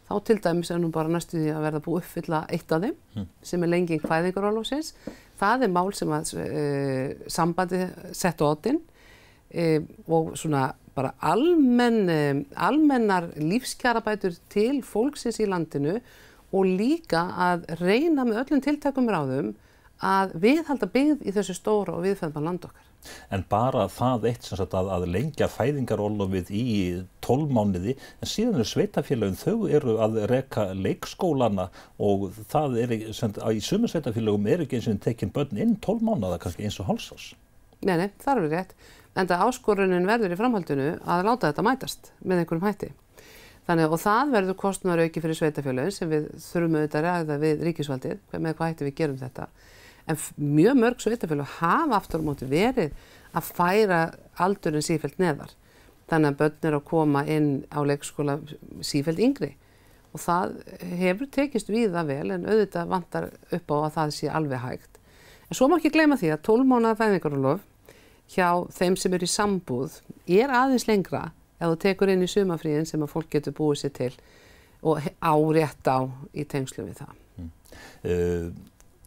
þá 0.09 0.15
til 0.27 0.39
dæmis 0.43 0.73
er 0.75 0.81
nú 0.83 0.91
bara 0.93 1.13
næstu 1.13 1.39
því 1.39 1.53
að 1.55 1.67
verða 1.69 1.83
búið 1.85 2.03
uppfylla 2.03 2.41
eitt 2.53 2.75
af 2.75 2.83
þeim 2.83 2.97
mm. 3.15 3.29
sem 3.47 3.63
er 3.63 3.71
lengi 3.71 3.97
í 3.97 4.03
hvæðingarólósins. 4.03 4.93
Það 5.41 5.67
er 5.67 5.73
mál 5.77 5.93
sem 5.97 6.13
að 6.13 6.33
e, 6.43 6.65
sambandi 7.31 7.83
sett 8.17 8.43
á 8.43 8.47
ottin 8.49 8.81
e, 9.49 9.81
og 10.11 10.35
svona 10.39 10.67
bara 10.97 11.15
almenn, 11.25 12.03
e, 12.11 12.21
almennar 12.59 13.31
lífskjarabætur 13.39 14.37
til 14.53 14.83
fólksins 14.85 15.41
í 15.41 15.49
landinu 15.49 16.01
og 16.53 16.69
líka 16.69 17.29
að 17.47 17.69
reyna 17.81 18.27
með 18.29 18.43
öllum 18.43 18.65
tiltakum 18.67 19.09
ráðum 19.09 19.55
að 20.03 20.33
viðhalda 20.43 20.89
byggð 20.91 21.27
í 21.27 21.35
þessu 21.35 21.55
stóra 21.57 21.95
og 21.95 22.03
viðfæðma 22.07 22.43
land 22.43 22.67
okkar. 22.67 22.89
En 23.35 23.43
bara 23.51 23.89
það 23.91 24.27
eitt 24.31 24.47
sem 24.47 24.59
sagt 24.59 24.75
að, 24.79 24.91
að 24.95 25.09
lengja 25.11 25.49
fæðingarólofið 25.51 26.51
í 26.55 26.65
tólmániði, 27.25 27.97
en 28.23 28.31
síðan 28.31 28.63
er 28.63 28.69
sveitafélagin, 28.71 29.39
þau 29.39 29.67
eru 29.71 29.97
að 30.05 30.21
reka 30.31 30.69
leikskólana 30.79 31.69
og 32.03 32.29
það 32.53 32.79
er, 32.85 32.97
sem, 33.17 33.35
í 33.51 33.63
sumu 33.65 33.91
sveitafélagum 33.91 34.47
er 34.51 34.65
ekki 34.65 34.79
eins 34.79 34.91
og 34.91 35.03
tekinn 35.03 35.35
börn 35.35 35.63
inn 35.65 35.77
tólmánaða 35.83 36.41
kannski 36.43 36.67
eins 36.69 36.79
og 36.83 36.91
hálsás. 36.91 37.33
Nei, 37.83 37.97
nei, 37.99 38.11
það 38.23 38.43
eru 38.43 38.53
rétt. 38.53 38.75
En 39.19 39.29
það 39.29 39.47
áskorunin 39.49 40.09
verður 40.09 40.33
í 40.33 40.39
framhaldinu 40.39 40.93
að 41.03 41.27
láta 41.27 41.51
þetta 41.51 41.67
mætast 41.67 42.13
með 42.23 42.45
einhverjum 42.45 42.69
hætti. 42.69 42.93
Þannig 43.67 43.93
og 43.95 44.01
það 44.03 44.31
verður 44.33 44.59
kostnæður 44.59 45.05
auki 45.05 45.23
fyrir 45.23 45.39
sveitafélagin 45.39 45.95
sem 45.95 46.11
við 46.11 46.31
þurfum 46.43 46.79
auðvitað 46.79 47.03
að 47.03 47.05
ræða 47.09 47.37
við 47.43 47.61
ríkisvaldið 47.69 48.39
með 48.39 48.57
hvað 48.59 48.73
hætti 48.73 48.87
við 48.89 48.97
gerum 48.99 49.21
þetta 49.21 49.51
en 50.11 50.21
mjög 50.37 50.79
mörg 50.79 51.03
sveitafélag 51.03 51.59
hafa 51.59 51.99
aftur 51.99 52.23
á 52.23 52.27
móti 52.27 52.49
verið 52.51 52.95
að 53.33 53.51
færa 53.57 54.01
aldurinn 54.43 54.85
sífælt 54.85 55.21
neðar. 55.23 55.53
Þannig 56.11 56.33
að 56.33 56.39
börn 56.41 56.69
er 56.69 56.77
að 56.77 56.89
koma 56.91 57.25
inn 57.31 57.51
á 57.73 57.81
leikskóla 57.87 58.39
sífælt 58.85 59.23
yngri 59.23 59.55
og 60.13 60.21
það 60.21 60.57
hefur 61.01 61.31
tekist 61.33 61.71
við 61.73 61.95
það 61.95 62.11
vel 62.11 62.35
en 62.35 62.49
auðvitað 62.49 62.91
vantar 62.91 63.29
upp 63.33 63.73
á 63.73 63.77
að 63.79 63.95
það 63.97 64.17
sé 64.19 64.29
alveg 64.29 64.65
hægt. 64.67 64.99
En 65.49 65.57
svo 65.57 65.69
má 65.69 65.79
ekki 65.79 65.93
gleyma 65.95 66.19
því 66.21 66.35
að 66.35 66.43
12 66.49 66.69
mánuða 66.69 66.99
fæðingarulof 67.01 67.65
hjá 68.33 68.49
þeim 68.73 68.99
sem 69.01 69.17
eru 69.17 69.29
í 69.29 69.33
sambúð 69.33 69.97
er 70.41 70.53
aðeins 70.53 70.87
lengra 70.89 71.31
ef 71.59 71.73
þú 71.73 71.79
tekur 71.87 72.13
inn 72.13 72.25
í 72.25 72.31
sumafríðin 72.31 72.89
sem 72.89 73.03
að 73.05 73.13
fólk 73.15 73.31
getur 73.33 73.57
búið 73.57 73.83
sér 73.83 73.95
til 73.97 74.13
og 74.83 75.05
árétt 75.23 75.89
á 75.89 76.11
í 76.35 76.45
tengslu 76.49 76.87
við 76.89 77.03
það. 77.03 77.19
Mm. 77.39 77.51
Uh, 78.03 78.47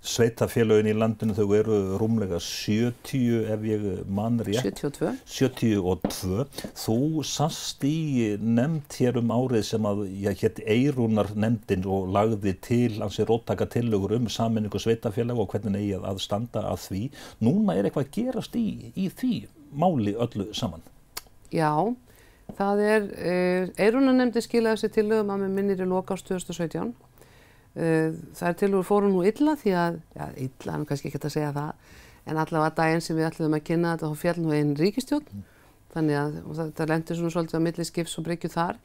Sveitafélagin 0.05 0.91
í 0.91 0.93
landinu 0.93 1.33
þau 1.33 1.53
eru 1.57 1.77
rúmlega 1.97 2.37
70 2.41 3.47
ef 3.49 3.63
ég 3.65 3.85
mann 4.05 4.37
rétt. 4.45 4.61
72. 4.61 5.15
72. 5.25 6.45
Þú 6.77 6.97
sast 7.25 7.81
í 7.87 8.35
nefnd 8.37 8.97
hér 8.99 9.17
um 9.21 9.33
árið 9.33 9.65
sem 9.71 9.87
að 9.89 10.03
ég 10.21 10.43
hétt 10.43 10.61
Eirúnar 10.61 11.31
nefndin 11.33 11.87
og 11.89 12.11
lagði 12.13 12.53
til 12.67 12.99
hansi 12.99 13.25
róttaka 13.25 13.65
tillögur 13.73 14.13
um 14.19 14.29
saminningu 14.29 14.81
sveitafélag 14.81 15.41
og 15.41 15.49
hvernig 15.55 15.81
eigi 15.81 15.97
að 15.97 16.21
standa 16.21 16.67
að 16.69 16.83
því. 16.85 17.01
Núna 17.47 17.79
er 17.79 17.89
eitthvað 17.89 18.13
gerast 18.19 18.59
í, 18.61 18.93
í 18.93 19.09
því 19.09 19.33
máli 19.73 20.13
öllu 20.13 20.51
saman. 20.53 20.85
Já, 21.49 21.73
það 22.59 22.85
er, 22.91 23.09
eh, 23.17 23.73
Eirúnar 23.87 24.13
nefndi 24.21 24.45
skilaði 24.45 24.83
þessi 24.83 24.95
tillögum 24.99 25.33
að 25.33 25.47
með 25.47 25.57
minnir 25.57 25.81
í 25.81 25.89
loka 25.89 26.13
ást 26.13 26.29
2017 26.29 26.93
Eh, 26.93 27.14
það 27.75 28.47
er 28.49 28.59
til 28.59 28.71
og 28.79 28.85
fórum 28.87 29.15
nú 29.15 29.23
illa 29.27 29.55
því 29.59 29.73
að, 29.79 29.97
já 30.15 30.25
illa, 30.47 30.77
nú 30.79 30.87
kannski 30.89 31.09
ekki 31.11 31.21
að 31.21 31.33
segja 31.35 31.55
það, 31.55 31.89
en 32.25 32.39
allavega 32.41 32.75
daginn 32.79 33.03
sem 33.03 33.17
við 33.17 33.27
ætlum 33.29 33.57
að 33.57 33.65
kynna 33.67 33.95
þetta 33.95 34.11
þá 34.11 34.21
fjall 34.21 34.37
nú 34.41 34.53
einn 34.55 34.71
ríkistjón, 34.79 35.25
mm. 35.25 35.49
þannig 35.95 36.21
að 36.21 36.37
þetta 36.61 36.87
lendur 36.91 37.19
svona 37.19 37.35
svolítið 37.35 37.59
á 37.59 37.65
milli 37.67 37.87
skips 37.89 38.15
og 38.19 38.27
bryggju 38.29 38.51
þar. 38.53 38.79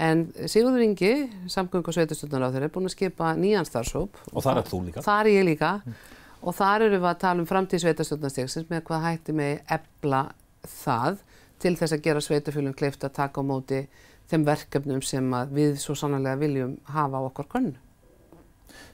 En 0.00 0.22
Sigurður 0.48 0.86
Ingi, 0.86 1.12
samgöng 1.50 1.84
og 1.84 1.92
sveitastöndar 1.92 2.46
á 2.46 2.52
þeirra, 2.54 2.70
er 2.70 2.72
búin 2.72 2.88
að 2.88 2.94
skipa 2.94 3.34
nýjan 3.36 3.68
starfsóp. 3.68 4.16
Og 4.32 4.44
þar 4.46 4.62
er 4.62 4.68
þú 4.70 4.78
líka. 4.86 5.04
Þar 5.04 5.28
er 5.28 5.34
ég 5.34 5.44
líka. 5.50 5.72
Mm. 5.84 5.98
Og 6.40 6.56
þar 6.56 6.86
eru 6.86 7.00
við 7.02 7.08
að 7.10 7.18
tala 7.20 7.42
um 7.42 7.48
framtíð 7.50 7.82
sveitastöndastíksins 7.84 8.70
með 8.70 8.86
hvað 8.88 9.04
hætti 9.04 9.34
með 9.36 9.58
ebla 9.76 10.22
það 10.64 11.20
til 11.60 11.74
þess 11.76 11.96
að 11.96 12.06
gera 12.06 12.24
sveitafjölum 12.24 12.76
kleift 12.78 13.04
að 13.04 13.16
taka 13.18 13.44
á 13.44 13.48
móti 13.50 13.82
þeim 14.30 14.46
verkefnum 14.46 15.02
sem 15.04 15.26
við 15.52 15.76
svo 15.82 15.96
sannlega 15.98 16.40
viljum 16.40 16.78
hafa 16.88 17.20
á 17.20 17.22
okkar 17.26 17.50
konnu. 17.50 17.76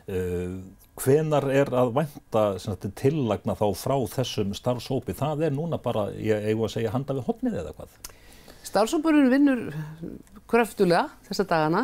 Uh, 0.06 0.60
hvenar 1.02 1.44
er 1.50 1.70
að 1.74 1.92
vænta 1.96 2.42
tillagna 2.96 3.56
þá 3.58 3.66
frá 3.76 3.96
þessum 4.12 4.52
starfsópi? 4.56 5.16
Það 5.16 5.48
er 5.48 5.54
núna 5.56 5.80
bara, 5.82 6.08
ég 6.14 6.46
eigu 6.46 6.66
að 6.66 6.76
segja, 6.76 6.92
handa 6.94 7.16
við 7.16 7.26
hodnið 7.26 7.56
eða 7.62 7.72
hvað? 7.76 7.96
Starfsópurinn 8.66 9.32
vinnur 9.32 9.64
kröftulega 10.50 11.08
þessa 11.26 11.46
dagana 11.50 11.82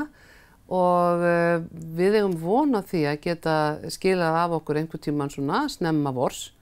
og 0.73 1.25
uh, 1.27 1.65
við 1.99 2.21
eigum 2.21 2.37
vona 2.41 2.85
því 2.87 3.03
að 3.11 3.19
geta 3.27 3.57
skilað 3.93 4.39
af 4.45 4.55
okkur 4.61 4.81
einhver 4.81 5.03
tíman 5.03 5.33
svona 5.33 5.65
snemma 5.73 6.15
vors, 6.15 6.53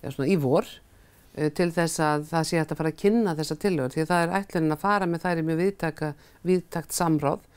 eða 0.00 0.14
svona 0.14 0.30
í 0.30 0.38
vor, 0.40 0.70
uh, 1.36 1.50
til 1.58 1.68
þess 1.74 2.00
að 2.06 2.28
það 2.30 2.46
sé 2.48 2.60
hægt 2.60 2.74
að 2.74 2.80
fara 2.80 2.94
að 2.94 3.00
kynna 3.02 3.36
þessa 3.38 3.58
tillögur 3.66 3.96
því 3.96 4.06
það 4.12 4.24
er 4.24 4.36
ætlunin 4.40 4.76
að 4.76 4.84
fara 4.86 5.10
með 5.10 5.26
þær 5.26 5.42
í 5.42 5.46
mjög 5.50 5.64
viðtakt 6.46 6.96
samráð 6.96 7.48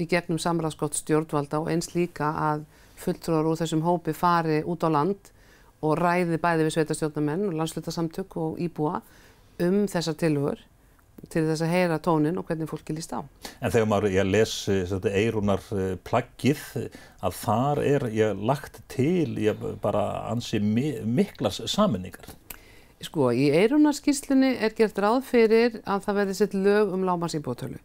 í 0.00 0.08
gegnum 0.10 0.40
samráðskott 0.42 0.96
stjórnvalda 0.98 1.60
og 1.62 1.70
eins 1.70 1.92
líka 1.94 2.32
að 2.34 2.64
fulltrúar 3.00 3.48
úr 3.50 3.58
þessum 3.60 3.84
hópi 3.86 4.14
fari 4.16 4.62
út 4.62 4.86
á 4.86 4.88
land 4.92 5.32
og 5.84 5.98
ræði 6.00 6.38
bæði 6.40 6.68
við 6.68 6.76
sveitastjórnamenn 6.76 7.48
og 7.50 7.58
landslutasamtök 7.58 8.38
og 8.40 8.62
íbúa 8.62 9.00
um 9.62 9.84
þessar 9.90 10.16
tilhugur 10.20 10.62
til 11.30 11.44
þess 11.46 11.64
að 11.64 11.72
heyra 11.72 11.98
tónin 12.02 12.38
og 12.40 12.46
hvernig 12.48 12.68
fólki 12.68 12.94
líst 12.96 13.14
á. 13.16 13.24
En 13.60 13.72
þegar 13.72 13.88
maður, 13.88 14.12
ég 14.12 14.26
les 14.28 14.54
eirunar 14.68 15.62
eh, 15.72 15.94
plaggið 16.04 16.62
að 17.24 17.36
þar 17.38 17.82
er 17.84 18.06
ég 18.12 18.42
lagt 18.50 18.82
til 18.92 19.38
ég 19.40 19.60
bara 19.82 20.04
ansi 20.32 20.60
miklas 20.60 21.62
saminningar. 21.70 22.28
Sko, 23.04 23.30
í 23.36 23.50
eirunarskíslunni 23.52 24.54
er 24.64 24.72
gert 24.76 24.98
ráð 25.00 25.24
fyrir 25.28 25.80
að 25.84 26.06
það 26.06 26.20
verði 26.20 26.36
sett 26.38 26.54
lög 26.56 26.94
um 26.94 27.04
lámarsýbótölu 27.04 27.80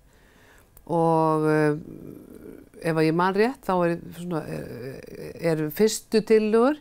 og 0.90 1.44
uh, 1.46 1.76
ef 2.82 3.02
ég 3.04 3.16
man 3.16 3.36
rétt 3.36 3.66
þá 3.68 3.74
er, 3.86 3.96
svona, 4.18 4.44
eh, 4.48 5.32
er 5.52 5.66
fyrstu 5.76 6.22
tillögur 6.26 6.80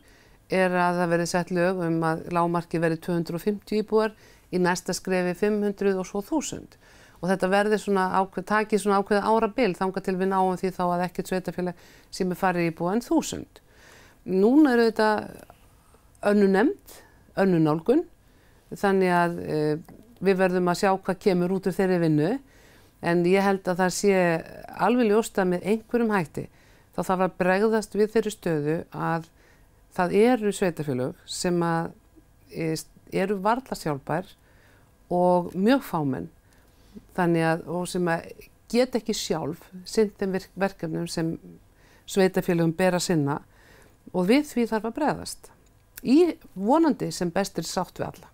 er 0.49 0.73
að 0.73 1.03
það 1.03 1.13
verði 1.13 1.29
sett 1.29 1.51
lög 1.53 1.81
um 1.85 1.99
að 2.09 2.29
lágmarki 2.33 2.81
verði 2.81 3.01
250 3.05 3.83
íbúar 3.83 4.15
í 4.53 4.61
næsta 4.63 4.95
skrefi 4.97 5.35
500 5.37 5.99
og 5.99 6.07
svo 6.09 6.23
1000 6.23 6.79
og 7.19 7.27
þetta 7.33 7.51
verði 7.51 7.79
svona 7.83 8.07
ákveð, 8.21 8.47
takið 8.47 8.83
svona 8.83 9.01
ákveða 9.03 9.27
ára 9.27 9.49
bil 9.55 9.73
þanga 9.77 10.03
til 10.07 10.15
við 10.21 10.31
náum 10.31 10.59
því 10.59 10.71
þá 10.77 10.83
að 10.87 11.05
ekkert 11.09 11.33
sveitafélag 11.33 11.87
sem 12.15 12.31
er 12.31 12.39
farið 12.39 12.69
íbúa 12.71 12.95
en 12.95 13.03
1000. 13.03 13.63
Núna 14.29 14.75
eru 14.77 14.87
þetta 14.87 15.09
önnu 16.31 16.51
nefnd, 16.53 16.99
önnu 17.43 17.61
nálgun 17.63 18.05
þannig 18.75 19.15
að 19.15 19.39
e, 19.43 19.59
við 20.23 20.39
verðum 20.39 20.71
að 20.71 20.81
sjá 20.83 20.93
hvað 20.95 21.21
kemur 21.25 21.57
út 21.57 21.69
úr 21.69 21.75
þeirri 21.75 22.01
vinnu 22.05 22.31
en 23.01 23.25
ég 23.27 23.45
held 23.45 23.69
að 23.69 23.83
það 23.83 23.93
sé 23.95 24.15
alveg 24.79 25.11
ljósta 25.13 25.45
með 25.47 25.67
einhverjum 25.73 26.15
hætti 26.15 26.49
þá 26.97 27.03
þarf 27.05 27.25
að 27.29 27.37
bregðast 27.39 27.95
við 27.95 28.15
þeirri 28.15 28.33
stöðu 28.35 28.77
að 28.91 29.29
það 29.95 30.15
eru 30.19 30.53
sveitafélög 30.55 31.21
sem 31.31 31.63
að 31.63 31.93
e, 32.51 32.73
eru 33.15 33.39
varðlasjálfbær 33.45 34.33
og 35.15 35.53
mjög 35.55 35.85
fámenn. 35.87 36.29
Þannig 37.15 37.47
að 37.47 37.63
og 37.71 37.87
sem 37.91 38.11
að 38.11 38.27
get 38.69 38.99
ekki 38.99 39.15
sjálf 39.17 39.63
syndum 39.89 40.35
verkefnum 40.59 41.07
sem 41.11 41.37
sveitafélögum 42.11 42.75
ber 42.77 42.99
að 42.99 43.07
sinna. 43.07 43.39
Og 44.13 44.27
við 44.31 44.51
því 44.51 44.67
þarf 44.73 44.91
að 44.91 44.99
bregðast. 44.99 45.51
Í 46.03 46.19
vonandi 46.55 47.13
sem 47.15 47.31
bestir 47.31 47.67
sátt 47.69 47.99
við 47.99 48.09
alla. 48.11 48.31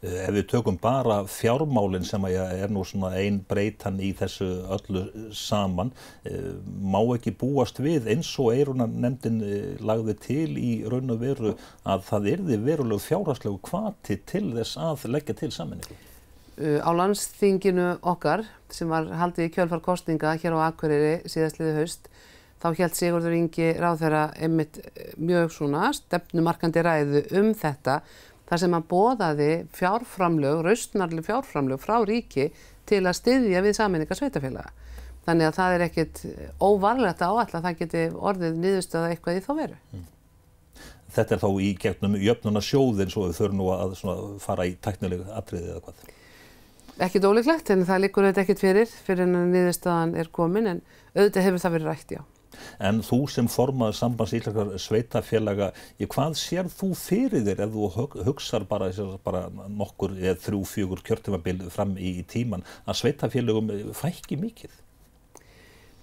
Eh, 0.00 0.22
ef 0.24 0.32
við 0.32 0.46
tökum 0.48 0.78
bara 0.80 1.18
fjármálinn 1.28 2.06
sem 2.08 2.24
er 2.30 2.70
nú 2.72 2.86
svona 2.88 3.10
einn 3.20 3.42
breytan 3.44 3.98
í 4.00 4.14
þessu 4.16 4.46
öllu 4.72 5.02
saman, 5.36 5.92
eh, 6.24 6.54
má 6.64 7.02
ekki 7.16 7.34
búast 7.36 7.82
við 7.84 8.08
eins 8.08 8.30
og 8.40 8.54
eiruna 8.54 8.86
nefndin 8.88 9.42
eh, 9.44 9.76
lagði 9.76 10.14
til 10.24 10.56
í 10.56 10.70
raun 10.88 11.12
og 11.12 11.20
veru 11.20 11.52
að 11.84 12.06
það 12.08 12.30
erði 12.32 12.58
veruleg 12.64 13.02
fjárhagslegu 13.04 13.60
kvati 13.60 14.16
til 14.24 14.54
þess 14.56 14.80
að 14.80 15.04
leggja 15.12 15.36
til 15.36 15.52
saminningu? 15.52 15.98
Á 16.60 16.90
landsþinginu 16.92 18.00
okkar 18.00 18.46
sem 18.72 18.88
var 18.88 19.06
haldið 19.16 19.48
í 19.48 19.52
kjölfar 19.52 19.80
kostninga 19.84 20.32
hér 20.40 20.56
á 20.60 20.68
Akureyri 20.68 21.28
síðastliði 21.28 21.76
haust, 21.76 22.08
þá 22.60 22.66
held 22.76 22.96
Sigurður 22.96 23.36
Ingi 23.36 23.70
ráð 23.80 24.02
þeirra 24.02 24.24
einmitt 24.36 24.80
mjög 25.16 25.54
svona 25.54 25.92
stefnumarkandi 25.96 26.84
ræðu 26.84 27.22
um 27.40 27.54
þetta 27.56 28.00
þar 28.50 28.62
sem 28.62 28.76
hann 28.76 28.86
bóðaði 28.90 29.50
fjárframlög, 29.76 30.62
raustnarlega 30.66 31.28
fjárframlög 31.28 31.82
frá 31.82 31.96
ríki 32.02 32.50
til 32.90 33.04
að 33.04 33.18
styðja 33.20 33.64
við 33.64 33.76
saminninga 33.78 34.18
sveitafélaga. 34.18 34.72
Þannig 35.26 35.46
að 35.50 35.58
það 35.58 35.74
er 35.74 35.84
ekkit 35.86 36.22
óvarlegt 36.58 37.20
að 37.22 37.34
áalla 37.36 37.58
að 37.60 37.66
það 37.66 37.76
geti 37.82 38.06
orðið 38.16 38.56
niðurstöða 38.64 39.10
eitthvað 39.12 39.36
í 39.36 39.44
þá 39.44 39.52
veru. 39.58 39.76
Mm. 39.94 40.06
Þetta 41.10 41.34
er 41.34 41.42
þá 41.42 41.50
í 41.60 41.68
gegnum 41.82 42.16
jöfnuna 42.22 42.62
sjóðin 42.62 43.12
svo 43.12 43.26
við 43.28 43.38
þurfum 43.38 43.60
nú 43.60 43.68
að 43.74 43.94
fara 44.42 44.66
í 44.66 44.76
tæknilega 44.82 45.36
atriðið 45.38 45.72
eða 45.74 45.84
hvað? 45.86 46.02
Ekkit 47.00 47.26
ólíklegt 47.26 47.70
en 47.72 47.86
það 47.88 48.02
likur 48.04 48.26
auðvitað 48.26 48.42
ekkit 48.44 48.62
fyrir 48.62 48.90
fyrir 49.06 49.24
en 49.24 49.52
niðurstöðan 49.54 50.14
er 50.20 50.30
komin 50.34 50.68
en 50.74 50.82
auðvitað 51.14 51.46
hefur 51.46 51.62
það 51.62 51.76
verið 51.76 51.90
rætt 51.90 52.14
já. 52.14 52.20
En 52.82 53.00
þú 53.04 53.22
sem 53.30 53.48
formaður 53.50 53.96
sambands 53.98 54.34
íslakar 54.36 54.74
sveitafélaga, 54.80 55.70
hvað 56.00 56.36
sér 56.40 56.70
þú 56.72 56.92
fyrir 56.98 57.44
þér 57.46 57.64
ef 57.66 57.74
þú 57.74 57.88
hugsar 58.28 58.66
bara, 58.68 58.90
bara 59.24 59.46
nokkur 59.68 60.16
eða 60.18 60.38
þrjú, 60.44 60.62
fjögur 60.74 61.02
kjörtumabil 61.06 61.66
fram 61.72 61.96
í 61.98 62.20
tíman 62.28 62.64
að 62.86 63.02
sveitafélagum 63.02 63.74
fækki 63.96 64.40
mikið? 64.40 64.72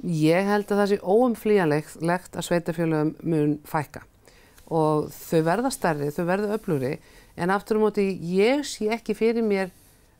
Ég 0.05 0.45
held 0.45 0.69
að 0.69 0.83
það 0.83 0.91
sé 0.91 0.99
óumflíjanlegt 1.01 2.37
að 2.37 2.45
sveitafélagum 2.45 3.15
mun 3.25 3.57
fækka 3.65 4.03
og 4.67 5.07
þau 5.15 5.41
verða 5.47 5.71
stærri, 5.71 6.11
þau 6.11 6.25
verða 6.27 6.55
öflugri 6.57 6.97
en 7.39 7.53
aftur 7.53 7.79
á 7.79 7.85
móti 7.85 8.05
ég 8.35 8.65
sé 8.67 8.89
ekki 8.93 9.15
fyrir 9.17 9.45
mér, 9.45 9.71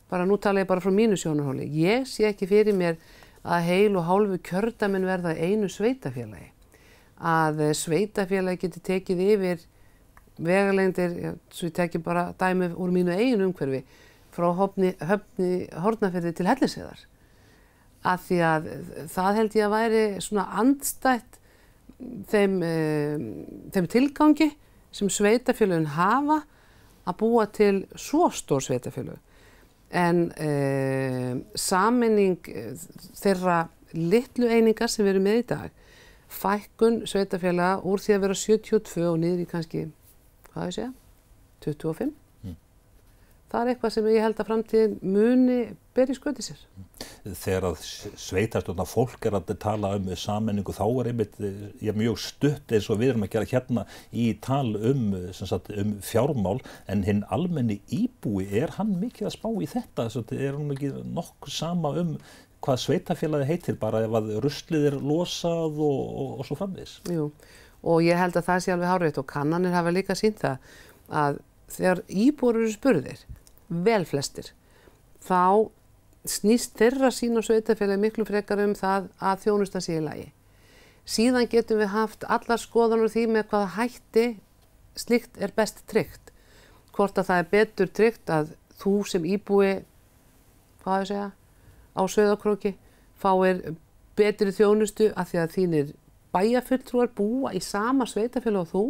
bara 0.10 0.26
nú 0.26 0.38
tala 0.40 0.64
ég 0.64 0.70
bara 0.70 0.82
frá 0.82 0.94
mínu 0.94 1.18
sjónarhóli, 1.20 1.68
ég 1.84 2.08
sé 2.08 2.26
ekki 2.30 2.48
fyrir 2.50 2.78
mér 2.78 2.98
að 3.48 3.68
heil 3.70 3.96
og 3.96 4.06
hálfu 4.08 4.38
kjördamin 4.50 5.08
verða 5.08 5.34
einu 5.36 5.70
sveitafélagi 5.72 6.52
að 7.18 7.64
sveitafélagi 7.80 8.68
geti 8.68 8.84
tekið 8.92 9.24
yfir 9.32 9.64
vegalengdir, 10.38 11.38
svo 11.50 11.70
ég 11.70 11.74
tekja 11.74 12.02
bara 12.04 12.30
dæmi 12.38 12.70
úr 12.76 12.92
mínu 12.94 13.16
eigin 13.16 13.46
umhverfi 13.48 13.82
frá 14.36 14.52
höfni, 14.54 14.94
höfni 15.02 15.66
hornafyrði 15.82 16.34
til 16.38 16.50
helliseðar 16.50 17.06
að 18.08 18.24
því 18.28 18.40
að 18.46 18.68
það 19.12 19.40
held 19.40 19.58
ég 19.58 19.66
að 19.66 19.74
væri 19.74 20.04
svona 20.24 20.46
andstætt 20.62 21.40
þeim, 22.30 22.60
e, 22.62 22.76
þeim 23.74 23.90
tilgangi 23.90 24.52
sem 24.94 25.10
sveitafélagin 25.10 25.90
hafa 25.98 26.44
að 27.08 27.18
búa 27.22 27.48
til 27.50 27.86
svo 27.98 28.30
stór 28.34 28.64
sveitafélag 28.64 29.18
en 29.92 30.24
e, 30.36 30.52
saminning 31.56 32.40
þeirra 33.16 33.68
litlu 33.94 34.50
einingar 34.52 34.92
sem 34.92 35.06
við 35.06 35.16
erum 35.16 35.28
með 35.30 35.42
í 35.42 35.48
dag 35.54 35.84
fækkun 36.28 37.02
sveitafélaga 37.08 37.82
úr 37.88 38.04
því 38.04 38.16
að 38.16 38.24
vera 38.26 38.38
72 38.44 39.06
og 39.08 39.20
niður 39.22 39.44
í 39.46 39.50
kannski, 39.50 39.84
hvað 40.52 40.70
ég 40.70 40.78
segja, 40.78 40.94
25 41.64 42.27
það 43.52 43.60
er 43.62 43.72
eitthvað 43.72 43.94
sem 43.96 44.08
ég 44.12 44.26
held 44.26 44.40
að 44.42 44.50
framtíðin 44.50 44.96
muni 45.02 45.58
beri 45.98 46.16
sköti 46.18 46.46
sér. 46.46 46.64
Þegar 47.28 47.68
að 47.70 47.84
sveitastjórna 48.22 48.86
fólk 48.88 49.28
er 49.28 49.38
að 49.38 49.54
tala 49.62 49.94
um 49.98 50.10
sammenningu 50.18 50.76
þá 50.76 50.84
er 50.88 51.12
einmitt 51.12 51.38
ég, 51.40 51.94
mjög 51.98 52.20
stutt 52.24 52.74
eins 52.74 52.90
og 52.92 53.00
við 53.02 53.14
erum 53.14 53.28
að 53.28 53.32
gera 53.36 53.52
hérna 53.52 53.86
í 54.12 54.28
tal 54.44 54.74
um, 54.76 55.06
sagt, 55.36 55.72
um 55.74 55.96
fjármál 56.06 56.58
en 56.92 57.06
hinn 57.08 57.24
almenni 57.34 57.80
íbúi 57.94 58.48
er 58.62 58.76
hann 58.78 58.98
mikið 59.02 59.30
að 59.30 59.38
spá 59.38 59.50
í 59.52 59.70
þetta 59.70 60.10
er 60.38 60.58
hann 60.58 60.76
ekki 60.76 60.92
nokkuð 61.06 61.56
sama 61.60 61.94
um 62.02 62.18
hvað 62.66 62.84
sveitafélagi 62.84 63.48
heitir 63.52 63.78
bara 63.80 64.02
ef 64.08 64.18
að 64.18 64.34
ruslið 64.44 64.92
er 64.92 65.00
losað 65.00 65.78
og, 65.78 66.04
og, 66.08 66.36
og 66.42 66.48
svo 66.50 66.58
framvis. 66.60 67.00
Jú 67.12 67.32
og 67.88 68.04
ég 68.06 68.18
held 68.18 68.38
að 68.38 68.48
það 68.48 68.64
sé 68.64 68.74
alveg 68.74 68.92
hárétt 68.92 69.20
og 69.22 69.28
kannanir 69.30 69.76
hafa 69.76 69.94
líka 69.94 70.16
sínt 70.18 70.42
það 70.42 70.58
að 71.08 71.40
þegar 71.72 72.02
íbúur 72.08 72.62
eru 72.62 72.72
spurðir 72.74 73.26
vel 73.68 74.04
flestir, 74.08 74.52
þá 75.24 75.70
snýst 76.28 76.76
þeirra 76.80 77.12
sín 77.14 77.40
og 77.40 77.46
sveitafélagi 77.48 78.02
miklu 78.02 78.26
frekar 78.28 78.62
um 78.64 78.76
það 78.76 79.08
að 79.20 79.46
þjónusta 79.46 79.82
sé 79.84 79.98
í 80.00 80.04
lagi. 80.04 80.28
Síðan 81.08 81.48
getum 81.48 81.80
við 81.80 81.94
haft 81.94 82.26
allar 82.28 82.60
skoðanur 82.60 83.12
því 83.12 83.28
með 83.32 83.50
hvaða 83.52 83.74
hætti 83.78 84.26
slikt 85.00 85.40
er 85.40 85.54
best 85.56 85.86
tryggt. 85.88 86.34
Hvort 86.92 87.20
að 87.20 87.30
það 87.30 87.44
er 87.44 87.52
betur 87.54 87.92
tryggt 88.00 88.34
að 88.34 88.56
þú 88.82 88.96
sem 89.08 89.26
íbúi, 89.26 89.74
hvað 90.84 91.04
ég 91.04 91.10
segja, 91.12 91.30
á 91.98 92.02
söðakróki 92.12 92.74
fáir 93.18 93.64
betri 94.18 94.54
þjónustu 94.54 95.12
af 95.16 95.32
því 95.32 95.42
að 95.42 95.54
þínir 95.56 95.94
bæjafulltrúar 96.36 97.12
búa 97.16 97.54
í 97.56 97.62
sama 97.64 98.08
sveitafélag 98.10 98.66
og 98.66 98.72
þú 98.72 98.84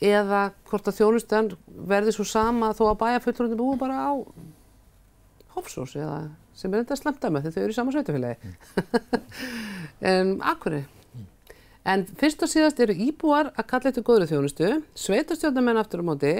eða 0.00 0.50
hvort 0.70 0.88
að 0.88 1.00
þjónustan 1.00 1.50
verði 1.90 2.14
svo 2.16 2.24
sama 2.28 2.72
þó 2.76 2.86
að 2.90 3.00
bæjarfullurinn 3.02 3.60
búi 3.60 3.80
bara 3.80 4.06
á 4.08 4.12
Hofsós 5.50 5.96
eða 5.98 6.30
sem 6.56 6.72
er 6.74 6.82
enda 6.82 6.96
slemt 6.98 7.24
að 7.24 7.34
með 7.34 7.46
því 7.46 7.52
þau 7.54 7.62
eru 7.62 7.72
í 7.72 7.76
sama 7.76 7.92
sveitufélagi. 7.94 8.50
en 10.12 10.32
akkurri. 10.46 10.82
En 11.88 12.04
fyrst 12.20 12.42
og 12.44 12.50
síðast 12.52 12.80
eru 12.84 12.96
íbúar 13.06 13.50
að 13.54 13.68
kalla 13.70 13.90
eitthvað 13.90 14.06
góðri 14.10 14.28
þjónustu. 14.30 14.72
Sveitastjórnarmenn 15.00 15.80
aftur 15.80 16.04
á 16.04 16.08
móti 16.10 16.34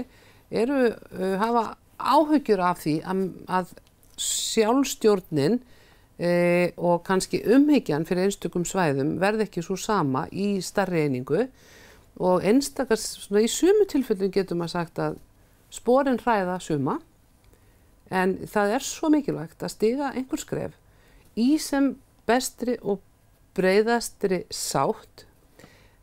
eru, 0.50 0.81
uh, 0.93 1.35
hafa 1.40 1.64
áhugjur 2.00 2.62
af 2.64 2.83
því 2.85 2.97
að, 3.09 3.25
að 3.49 3.75
sjálfstjórnin 4.21 5.59
uh, 5.61 6.66
og 6.77 7.01
kannski 7.09 7.42
umhyggjan 7.49 8.07
fyrir 8.09 8.29
einstökum 8.29 8.66
svæðum 8.68 9.16
verði 9.23 9.49
ekki 9.49 9.64
svo 9.64 9.79
sama 9.81 10.27
í 10.33 10.53
starri 10.64 11.07
einingu 11.07 11.46
og 12.18 12.44
einstakast 12.44 13.20
svona 13.25 13.44
í 13.44 13.51
sumu 13.51 13.87
tilfellin 13.88 14.33
getur 14.35 14.59
maður 14.59 14.75
sagt 14.75 15.01
að 15.03 15.18
spórin 15.73 16.20
hræða 16.20 16.59
suma. 16.64 16.99
En 18.11 18.38
það 18.51 18.77
er 18.77 18.85
svo 18.85 19.11
mikilvægt 19.12 19.62
að 19.62 19.75
stiga 19.77 20.11
einhver 20.14 20.40
skref 20.42 20.75
í 21.38 21.55
sem 21.62 21.92
bestri 22.27 22.77
og 22.83 22.99
breyðastri 23.55 24.44
sátt. 24.51 25.27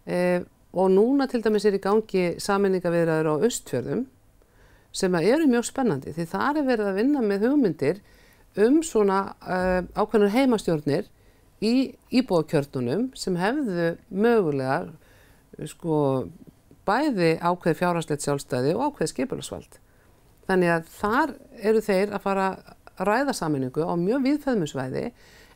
Eh, 0.08 0.43
og 0.78 0.91
núna 0.93 1.28
til 1.28 1.41
dæmis 1.43 1.65
er 1.65 1.76
í 1.76 1.84
gangi 1.84 2.38
saminningavirðar 2.43 3.28
á 3.28 3.36
austfjörðum 3.36 4.06
sem 4.96 5.15
eru 5.20 5.48
mjög 5.50 5.67
spennandi 5.67 6.13
því 6.15 6.26
það 6.32 6.60
er 6.62 6.67
verið 6.67 6.89
að 6.89 7.00
vinna 7.02 7.24
með 7.24 7.46
hugmyndir 7.48 8.00
um 8.58 8.80
svona 8.86 9.20
uh, 9.41 9.82
ákveðnar 9.98 10.34
heimastjórnir 10.34 11.10
í 11.63 11.74
íbúakjörnunum 12.13 13.10
sem 13.17 13.38
hefðu 13.39 13.96
mögulegar 14.10 14.91
sko 15.65 15.98
bæði 16.88 17.36
ákveð 17.41 17.80
fjárhastlegt 17.82 18.26
sjálfstæði 18.26 18.76
og 18.78 18.91
ákveð 18.91 19.12
skipularsvald. 19.12 19.80
Þannig 20.48 20.72
að 20.72 20.91
þar 21.00 21.34
eru 21.72 21.82
þeir 21.84 22.13
að 22.15 22.24
fara 22.24 22.46
að 22.48 23.08
ræða 23.08 23.36
saminningu 23.36 23.84
á 23.84 23.93
mjög 24.00 24.24
viðfæðmusvæði 24.28 25.04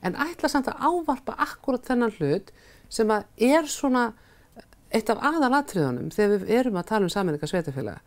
en 0.01 0.17
ætla 0.25 0.49
samt 0.51 0.69
að 0.71 0.81
ávarpa 0.83 1.37
akkurat 1.45 1.85
þennan 1.87 2.13
hlut 2.17 2.51
sem 2.91 3.11
að 3.13 3.47
er 3.51 3.69
svona 3.71 4.11
eitt 4.91 5.09
af 5.13 5.21
aðalatriðunum 5.23 6.11
þegar 6.11 6.33
við 6.33 6.55
erum 6.59 6.79
að 6.81 6.89
tala 6.91 7.07
um 7.07 7.13
saminninga 7.13 7.47
sveitafélaga. 7.47 8.01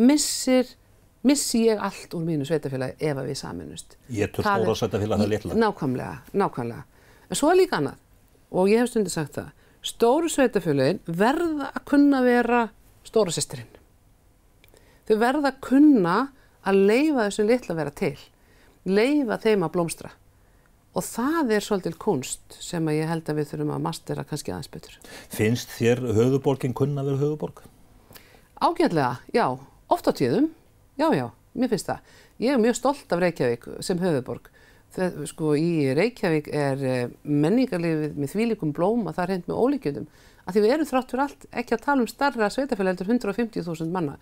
Missir, 0.00 0.70
missi 1.26 1.66
ég 1.66 1.82
allt 1.84 2.14
úr 2.16 2.24
mínu 2.24 2.46
sveitafélagi 2.48 2.96
ef 3.10 3.20
að 3.20 3.28
við 3.28 3.40
saminust. 3.42 3.98
Ég 4.08 4.32
tör 4.32 4.46
stóra 4.46 4.76
sveitafélag 4.78 5.20
það 5.20 5.32
litla. 5.34 5.58
Nákvæmlega, 5.60 6.14
nákvæmlega. 6.32 6.86
En 7.28 7.38
svo 7.38 7.50
er 7.52 7.60
líka 7.60 7.80
annað 7.82 8.00
og 8.50 8.70
ég 8.70 8.80
hef 8.80 8.90
stundið 8.90 9.14
sagt 9.18 9.36
það 9.36 9.50
stóru 9.84 10.28
sveitafélagin 10.28 11.00
verða 11.06 11.70
að 11.72 11.84
kunna 11.88 12.20
vera 12.24 12.66
stóra 13.06 13.32
sýstirinn. 13.34 13.70
Þau 15.08 15.16
verða 15.18 15.50
að 15.50 15.60
kunna 15.64 16.16
að 16.68 16.80
leifa 16.90 17.26
þessum 17.26 17.48
litla 17.48 17.76
vera 17.78 17.94
til, 17.96 18.16
leifa 18.84 19.40
þeim 19.40 19.64
að 19.66 19.72
blómstra. 19.76 20.12
Og 20.90 21.06
það 21.06 21.52
er 21.54 21.64
svolítil 21.64 21.94
kunst 22.02 22.56
sem 22.58 22.88
ég 22.90 23.08
held 23.08 23.28
að 23.30 23.40
við 23.40 23.52
þurfum 23.52 23.74
að 23.76 23.84
mastera 23.84 24.24
kannski 24.26 24.52
aðeins 24.52 24.72
betur. 24.72 24.96
Finnst 25.30 25.70
þér 25.76 26.02
höfuborgin 26.16 26.74
kunna 26.74 27.04
vera 27.06 27.20
höfuborg? 27.20 27.62
Ágætlega, 28.60 29.20
já. 29.32 29.46
Oft 29.90 30.10
á 30.10 30.12
tíðum, 30.14 30.50
já, 30.98 31.08
já, 31.14 31.30
mér 31.54 31.70
finnst 31.70 31.88
það. 31.88 32.16
Ég 32.42 32.54
er 32.54 32.62
mjög 32.62 32.76
stolt 32.78 33.14
af 33.14 33.22
Reykjavík 33.22 33.68
sem 33.86 34.02
höfuborg 34.02 34.50
það, 34.96 35.20
sko 35.30 35.54
í 35.58 35.70
Reykjavík 35.96 36.50
er 36.54 36.84
eh, 36.86 37.14
menningarlefið 37.22 38.18
með 38.18 38.34
þvílikum 38.34 38.74
blóm 38.76 39.06
að 39.06 39.18
það 39.18 39.24
er 39.24 39.34
hend 39.36 39.48
með 39.50 39.62
ólíkjöndum 39.64 40.10
að 40.44 40.56
því 40.56 40.62
við 40.64 40.74
erum 40.74 40.88
þrátt 40.88 41.12
fyrir 41.12 41.24
allt 41.24 41.48
ekki 41.60 41.76
að 41.76 41.82
tala 41.84 42.02
um 42.02 42.10
starra 42.10 42.50
sveitafélagildur 42.50 43.10
150.000 43.12 43.92
manna 43.94 44.16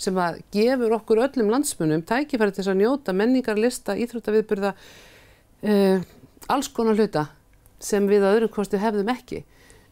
sem 0.00 0.18
að 0.18 0.40
gefur 0.54 0.94
okkur 0.96 1.22
öllum 1.26 1.50
landsmunum 1.52 2.04
tækifæri 2.06 2.54
til 2.54 2.62
þess 2.62 2.72
að 2.72 2.80
njóta 2.80 3.14
menningarlista, 3.16 3.96
íþróttaviðburða 4.00 4.72
uh, 4.74 6.06
alls 6.54 6.70
konar 6.74 6.98
hluta 6.98 7.26
sem 7.82 8.06
við 8.08 8.24
að 8.24 8.38
öðrum 8.38 8.52
kosti 8.54 8.80
hefðum 8.80 9.12
ekki. 9.12 9.42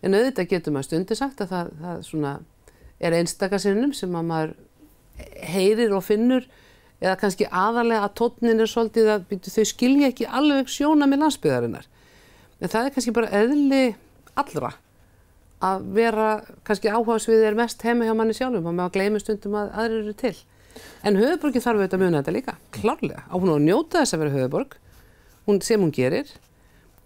En 0.02 0.16
auðvitað 0.16 0.50
getum 0.54 0.78
að 0.80 0.88
stundi 0.88 1.16
sagt 1.18 1.42
að 1.44 1.52
það, 1.52 1.72
það 2.08 2.26
er 3.02 3.16
einstakasinnum 3.18 3.92
sem 3.94 4.14
að 4.16 4.28
maður 4.30 4.54
heyrir 5.52 5.94
og 5.94 6.04
finnur 6.06 6.46
eða 7.02 7.18
kannski 7.18 7.48
aðalega 7.50 8.06
að 8.06 8.14
tótnin 8.20 8.62
er 8.62 8.70
svolítið 8.70 9.10
að 9.16 9.34
þau 9.48 9.66
skilja 9.66 10.10
ekki 10.12 10.28
alveg 10.28 10.70
sjóna 10.70 11.08
með 11.10 11.24
landsbyðarinnar. 11.24 11.88
En 12.62 12.70
það 12.70 12.86
er 12.86 12.94
kannski 12.94 13.14
bara 13.16 13.32
eðli 13.42 13.82
allra 14.38 14.70
að 15.62 15.84
vera 15.94 16.28
kannski 16.66 16.90
áhugaðsvið 16.90 17.44
er 17.48 17.58
mest 17.58 17.82
heima 17.86 18.06
hjá 18.06 18.14
manni 18.18 18.34
sjálfum 18.36 18.70
og 18.70 18.76
með 18.76 18.88
að 18.88 18.96
gleymi 18.96 19.22
stundum 19.22 19.58
að 19.58 19.74
aðrir 19.82 20.04
eru 20.04 20.14
til. 20.22 20.34
En 21.06 21.18
höfuborgin 21.18 21.62
þarf 21.62 21.82
auðvitað 21.82 21.98
að 21.98 22.04
muna 22.04 22.22
þetta 22.22 22.34
líka, 22.36 22.54
klárlega. 22.74 23.24
Á 23.28 23.34
hún 23.34 23.52
að 23.52 23.66
njóta 23.66 24.00
þess 24.00 24.16
að 24.16 24.22
vera 24.22 24.36
höfuborg, 24.36 24.76
hún, 25.46 25.60
sem 25.62 25.82
hún 25.82 25.94
gerir 25.94 26.30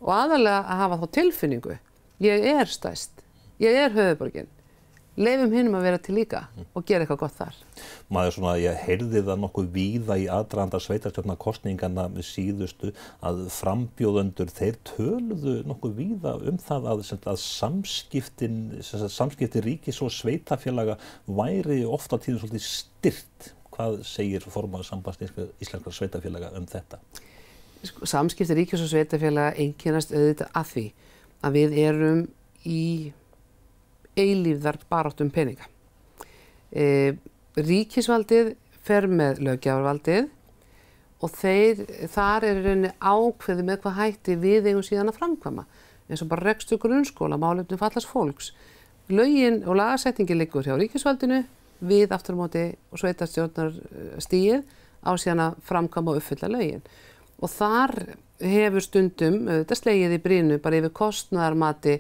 og 0.01 0.13
aðalega 0.15 0.61
að 0.63 0.83
hafa 0.83 1.01
þá 1.03 1.07
tilfinningu. 1.19 1.79
Ég 2.25 2.47
er 2.53 2.71
stæst, 2.71 3.25
ég 3.61 3.77
er 3.81 3.97
höfuborgin 3.97 4.53
leifum 5.17 5.53
hinnum 5.55 5.77
að 5.79 5.87
vera 5.87 6.01
til 6.03 6.15
líka 6.17 6.43
og 6.77 6.85
gera 6.87 7.05
eitthvað 7.05 7.21
gott 7.23 7.37
þar. 7.39 7.59
Maður 8.13 8.35
svona, 8.37 8.55
ég 8.61 8.79
heyrði 8.85 9.23
það 9.27 9.41
nokkuð 9.43 9.69
víða 9.75 10.19
í 10.21 10.27
aðdraðanda 10.33 10.81
sveitarstjórnarkostningana 10.85 12.07
við 12.15 12.29
síðustu 12.29 12.93
að 13.25 13.43
frambjóðöndur, 13.57 14.53
þeir 14.53 14.79
töluðu 14.91 15.57
nokkuð 15.71 15.97
víða 16.01 16.37
um 16.51 16.61
það 16.63 16.89
að, 16.93 17.05
að 17.33 17.41
samskiptin, 17.43 18.59
samskipti 18.85 19.65
ríkis 19.65 20.03
og 20.05 20.13
sveitafélaga 20.15 20.99
væri 21.27 21.83
ofta 21.89 22.21
tíðum 22.21 22.45
svolítið 22.45 22.67
styrt. 22.69 23.53
Hvað 23.77 23.99
segir 24.09 24.45
formáðu 24.49 24.87
sambast 24.89 25.21
íslenskar 25.21 25.93
sveitafélaga 25.93 26.55
um 26.57 26.69
þetta? 26.69 27.01
Sko, 27.85 28.09
samskipti 28.09 28.57
ríkis 28.57 28.85
og 28.85 28.89
sveitafélaga 28.93 29.57
einkennast 29.61 30.15
auðvitað 30.15 30.53
að 30.57 30.71
því 30.73 30.87
að 31.45 31.57
við 31.59 31.79
erum 31.83 32.23
í 32.65 32.83
eilíðar 34.17 34.81
barátt 34.91 35.21
um 35.25 35.31
peninga. 35.33 35.69
E, 36.73 37.17
ríkisvaldið 37.57 38.55
fer 38.87 39.07
með 39.11 39.43
lögjafarvaldið 39.47 40.31
og 41.25 41.33
þeir, 41.33 41.83
þar 42.13 42.45
er 42.45 42.63
rauninni 42.63 42.93
ákveði 43.01 43.67
með 43.67 43.83
hvað 43.85 43.99
hætti 44.01 44.39
við 44.41 44.71
eigum 44.71 44.85
síðan 44.85 45.13
að 45.13 45.21
framkvama 45.21 45.67
eins 46.07 46.23
og 46.23 46.31
bara 46.31 46.53
rekstu 46.53 46.79
grunnskóla, 46.79 47.39
málefnum 47.41 47.81
fallast 47.81 48.11
fólks. 48.11 48.53
Lögin 49.11 49.63
og 49.67 49.79
lagasetningi 49.79 50.37
liggur 50.37 50.67
hjá 50.67 50.77
ríkisvaldinu 50.79 51.43
við 51.87 52.13
aftur 52.15 52.39
á 52.39 52.41
móti 52.41 52.63
og 52.91 53.01
sveitastjórnar 53.01 53.75
stíið 54.23 54.63
á 55.03 55.11
síðan 55.19 55.45
að 55.49 55.59
framkvama 55.67 56.15
og 56.15 56.21
uppfylla 56.21 56.51
lögin. 56.51 56.85
Og 57.43 57.53
þar 57.53 57.95
hefur 58.41 58.85
stundum, 58.85 59.43
þetta 59.49 59.79
slegið 59.79 60.17
í 60.17 60.23
brínu, 60.23 60.61
bara 60.63 60.81
yfir 60.81 60.95
kostnarmati 60.97 61.99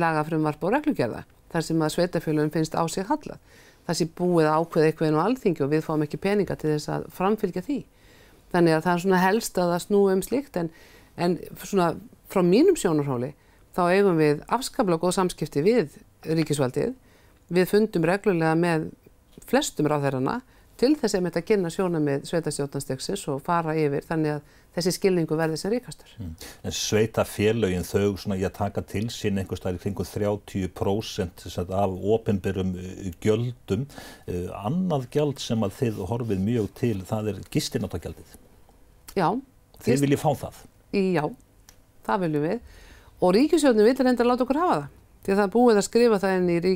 lagafrumvarp 0.00 0.64
og 0.64 0.74
reglugjörða, 0.74 1.22
þar 1.54 1.66
sem 1.68 1.84
að 1.86 1.94
sveitafjölunum 1.94 2.52
finnst 2.54 2.74
á 2.74 2.82
sig 2.90 3.06
hallað. 3.08 3.38
Það 3.84 3.98
sé 3.98 4.08
búið 4.18 4.48
ákveð 4.50 4.86
eitthvað 4.88 5.10
inn 5.10 5.18
á 5.20 5.24
alþingi 5.24 5.64
og 5.64 5.70
við 5.70 5.84
fáum 5.84 6.04
ekki 6.06 6.20
peninga 6.20 6.56
til 6.58 6.72
þess 6.72 6.90
að 6.90 7.06
framfylgja 7.14 7.62
því. 7.66 7.78
Þannig 8.54 8.76
að 8.76 8.84
það 8.86 8.94
er 8.94 9.02
svona 9.04 9.22
helst 9.22 9.60
að 9.60 9.72
það 9.74 9.82
snú 9.84 10.00
um 10.10 10.22
slikt 10.24 10.58
en, 10.58 10.70
en 11.16 11.38
svona 11.62 11.88
frá 12.32 12.42
mínum 12.46 12.78
sjónarhóli 12.80 13.34
þá 13.74 13.82
eigum 13.90 14.18
við 14.18 14.42
afskaplega 14.54 15.02
góð 15.02 15.16
samskipti 15.18 15.64
við 15.66 15.98
ríkisvaldið. 16.24 16.94
Við 17.54 17.70
fundum 17.70 18.06
reglulega 18.08 18.54
með 18.56 18.88
flestum 19.44 19.88
ráðherrana 19.90 20.40
til 20.80 20.92
þess 20.98 21.16
að 21.16 21.28
þetta 21.28 21.42
kynna 21.48 21.70
sjóna 21.72 22.00
með 22.02 22.26
sveitastjórnanstegsins 22.30 23.24
og 23.32 23.42
fara 23.46 23.74
yfir 23.78 24.04
þannig 24.08 24.36
að 24.36 24.52
þessi 24.74 24.92
skilningu 24.96 25.38
verði 25.38 25.58
sem 25.60 25.70
ríkastur. 25.70 26.10
Mm. 26.18 26.32
En 26.66 26.74
sveitafélögin 26.74 27.86
þau 27.86 28.16
svona 28.18 28.38
í 28.40 28.44
að 28.46 28.56
taka 28.56 28.82
til 28.90 29.04
sín 29.14 29.38
einhvers 29.38 29.62
staðar 29.62 29.78
í 29.78 29.82
kringu 29.84 30.06
30% 30.08 31.44
af 31.62 31.94
ofinberum 32.16 32.74
uh, 32.74 33.04
gjöldum. 33.22 33.86
Uh, 34.26 34.48
annað 34.64 35.06
gjald 35.14 35.42
sem 35.42 35.62
að 35.66 35.76
þið 35.78 36.02
horfið 36.10 36.42
mjög 36.48 36.70
til 36.80 36.96
það 37.06 37.34
er 37.34 37.42
gistináttagjaldið. 37.54 38.34
Já. 39.14 39.28
Þið 39.84 40.06
viljið 40.08 40.22
fá 40.24 40.30
það? 40.42 40.58
Já, 40.94 41.24
það 42.06 42.26
viljum 42.26 42.44
við 42.48 42.74
og 43.24 43.32
ríkistjórnum 43.34 43.86
vil 43.86 43.96
reynda 43.98 44.24
að 44.24 44.30
láta 44.30 44.44
okkur 44.44 44.60
hafa 44.60 44.76
það. 44.76 44.92
Því 45.24 45.32
að 45.32 45.38
það 45.38 45.46
er 45.46 45.52
búið 45.54 45.78
að 45.78 45.86
skrifa 45.86 46.20
það 46.20 46.34
inn 46.36 46.50
í 46.52 46.74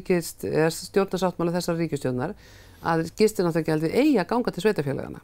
stjórnarsáttmála 0.79 1.55
þessar 1.59 1.77
ríkistjórnar 1.83 2.35
að 2.83 3.09
gistináttagjaldið 3.19 3.95
eigi 3.95 4.19
að 4.21 4.29
ganga 4.33 4.55
til 4.55 4.65
sveitafélagana. 4.65 5.23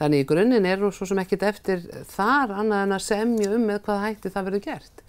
Þannig 0.00 0.24
í 0.24 0.26
grunninn 0.28 0.66
er 0.66 0.82
nú 0.82 0.90
svo 0.94 1.06
sem 1.06 1.20
ekkit 1.22 1.46
eftir 1.46 1.82
þar 2.10 2.54
annað 2.62 2.84
en 2.86 2.96
að 2.96 3.04
semja 3.06 3.50
um 3.54 3.66
með 3.68 3.82
hvað 3.86 4.04
hætti 4.06 4.32
það 4.34 4.46
verður 4.48 4.64
gert. 4.66 5.02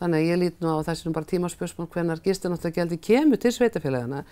Þannig 0.00 0.18
að 0.22 0.30
ég 0.30 0.40
lít 0.42 0.58
nú 0.60 0.72
á 0.76 0.86
þessum 0.86 1.14
bara 1.16 1.30
tímaspörsmál 1.30 1.88
hvernar 1.92 2.22
gistináttagjaldið 2.24 3.00
kemur 3.06 3.40
til 3.40 3.52
sveitafélagana 3.56 4.24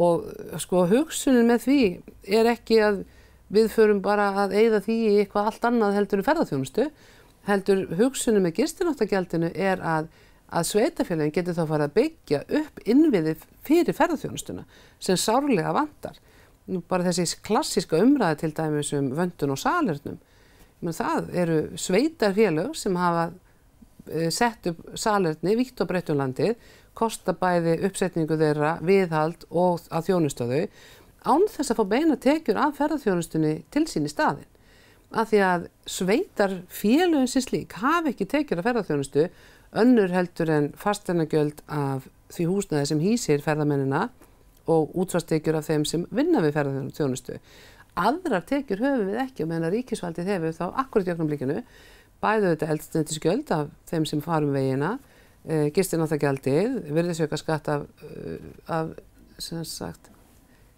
og 0.00 0.30
sko 0.62 0.86
hugsunin 0.88 1.50
með 1.50 1.66
því 1.66 1.80
er 2.38 2.48
ekki 2.54 2.80
að 2.80 3.02
við 3.52 3.68
förum 3.74 4.00
bara 4.04 4.30
að 4.44 4.54
eigða 4.56 4.80
því 4.86 4.98
í 5.10 5.16
eitthvað 5.20 5.50
allt 5.50 5.66
annað 5.68 5.98
heldur 5.98 6.22
um 6.22 6.26
ferðarþjónustu 6.30 6.86
heldur 7.48 7.82
hugsunum 7.98 8.46
með 8.46 8.62
gistináttagjaldinu 8.62 9.50
er 9.52 9.82
að, 9.84 10.08
að 10.48 10.68
sveitafélagin 10.70 11.34
getur 11.36 11.58
þá 11.58 11.64
farið 11.66 11.86
að 11.88 11.96
byggja 11.98 12.42
upp 12.62 12.82
innviði 12.86 13.36
fyrir 13.66 13.98
ferðarþjónustuna 13.98 14.64
sem 15.02 15.18
sárlega 15.20 15.74
vantar. 15.76 16.16
Bara 16.88 17.10
þessi 17.10 17.40
klassiska 17.44 18.00
umræði 18.00 18.42
til 18.42 18.52
dæmis 18.56 18.92
um 18.96 19.10
vöndun 19.16 19.54
og 19.54 19.60
salernum. 19.60 20.18
Það 20.82 21.28
eru 21.38 21.58
sveitarfélög 21.78 22.72
sem 22.74 22.96
hafa 22.98 23.28
e, 24.10 24.30
sett 24.34 24.66
upp 24.70 24.80
salerni 24.98 25.54
vitt 25.58 25.78
og 25.80 25.90
breyttunlandið, 25.92 26.56
kosta 26.98 27.34
bæði 27.38 27.76
uppsetningu 27.86 28.36
þeirra, 28.40 28.74
viðhald 28.84 29.46
og 29.50 29.84
að 29.94 30.08
þjónustöðu 30.10 30.64
án 31.22 31.46
þess 31.50 31.70
að 31.70 31.78
fá 31.78 31.84
beina 31.92 32.16
tekjur 32.18 32.58
af 32.58 32.74
ferðarþjónustunni 32.80 33.54
til 33.70 33.84
sín 33.90 34.08
í 34.08 34.10
staðin. 34.10 34.48
Af 35.12 35.30
því 35.30 35.42
að 35.46 35.68
sveitar 35.86 36.56
félögum 36.72 37.28
sem 37.30 37.44
slík 37.44 37.76
hafi 37.78 38.12
ekki 38.12 38.26
tekjur 38.32 38.62
af 38.62 38.68
ferðarþjónustu 38.68 39.28
önnur 39.82 40.12
heldur 40.12 40.50
en 40.52 40.70
fastegnagjöld 40.78 41.62
af 41.68 42.08
því 42.32 42.48
húsnaði 42.48 42.90
sem 42.90 43.02
hýsir 43.02 43.44
ferðarmennina 43.44 44.08
og 44.72 44.96
útsvarstekjur 45.02 45.58
af 45.58 45.68
þeim 45.68 45.86
sem 45.88 46.06
vinna 46.10 46.42
við 46.44 46.56
ferðarþjónustu. 46.56 47.38
Aðrar 48.02 48.44
tekjur 48.48 48.80
höfum 48.80 49.08
við 49.10 49.22
ekki 49.26 49.44
og 49.44 49.50
meðan 49.50 49.68
að 49.68 49.74
ríkisvaldið 49.76 50.30
hefur 50.32 50.56
þá 50.56 50.64
akkurat 50.82 51.08
í 51.08 51.12
oknum 51.12 51.28
blikinu 51.28 51.58
bæðu 52.22 52.52
þetta 52.52 52.70
eldstendisgjöld 52.72 53.52
af 53.52 53.72
þeim 53.90 54.06
sem 54.08 54.22
farum 54.24 54.54
vegina, 54.54 54.94
e, 55.44 55.54
eh, 55.54 55.68
gistináttagjaldið, 55.74 56.78
virðisöka 56.94 57.38
skatt 57.40 57.68
af, 57.68 57.86
eh, 58.06 58.38
af 58.68 58.94
sem 59.38 59.64
sagt 59.64 60.12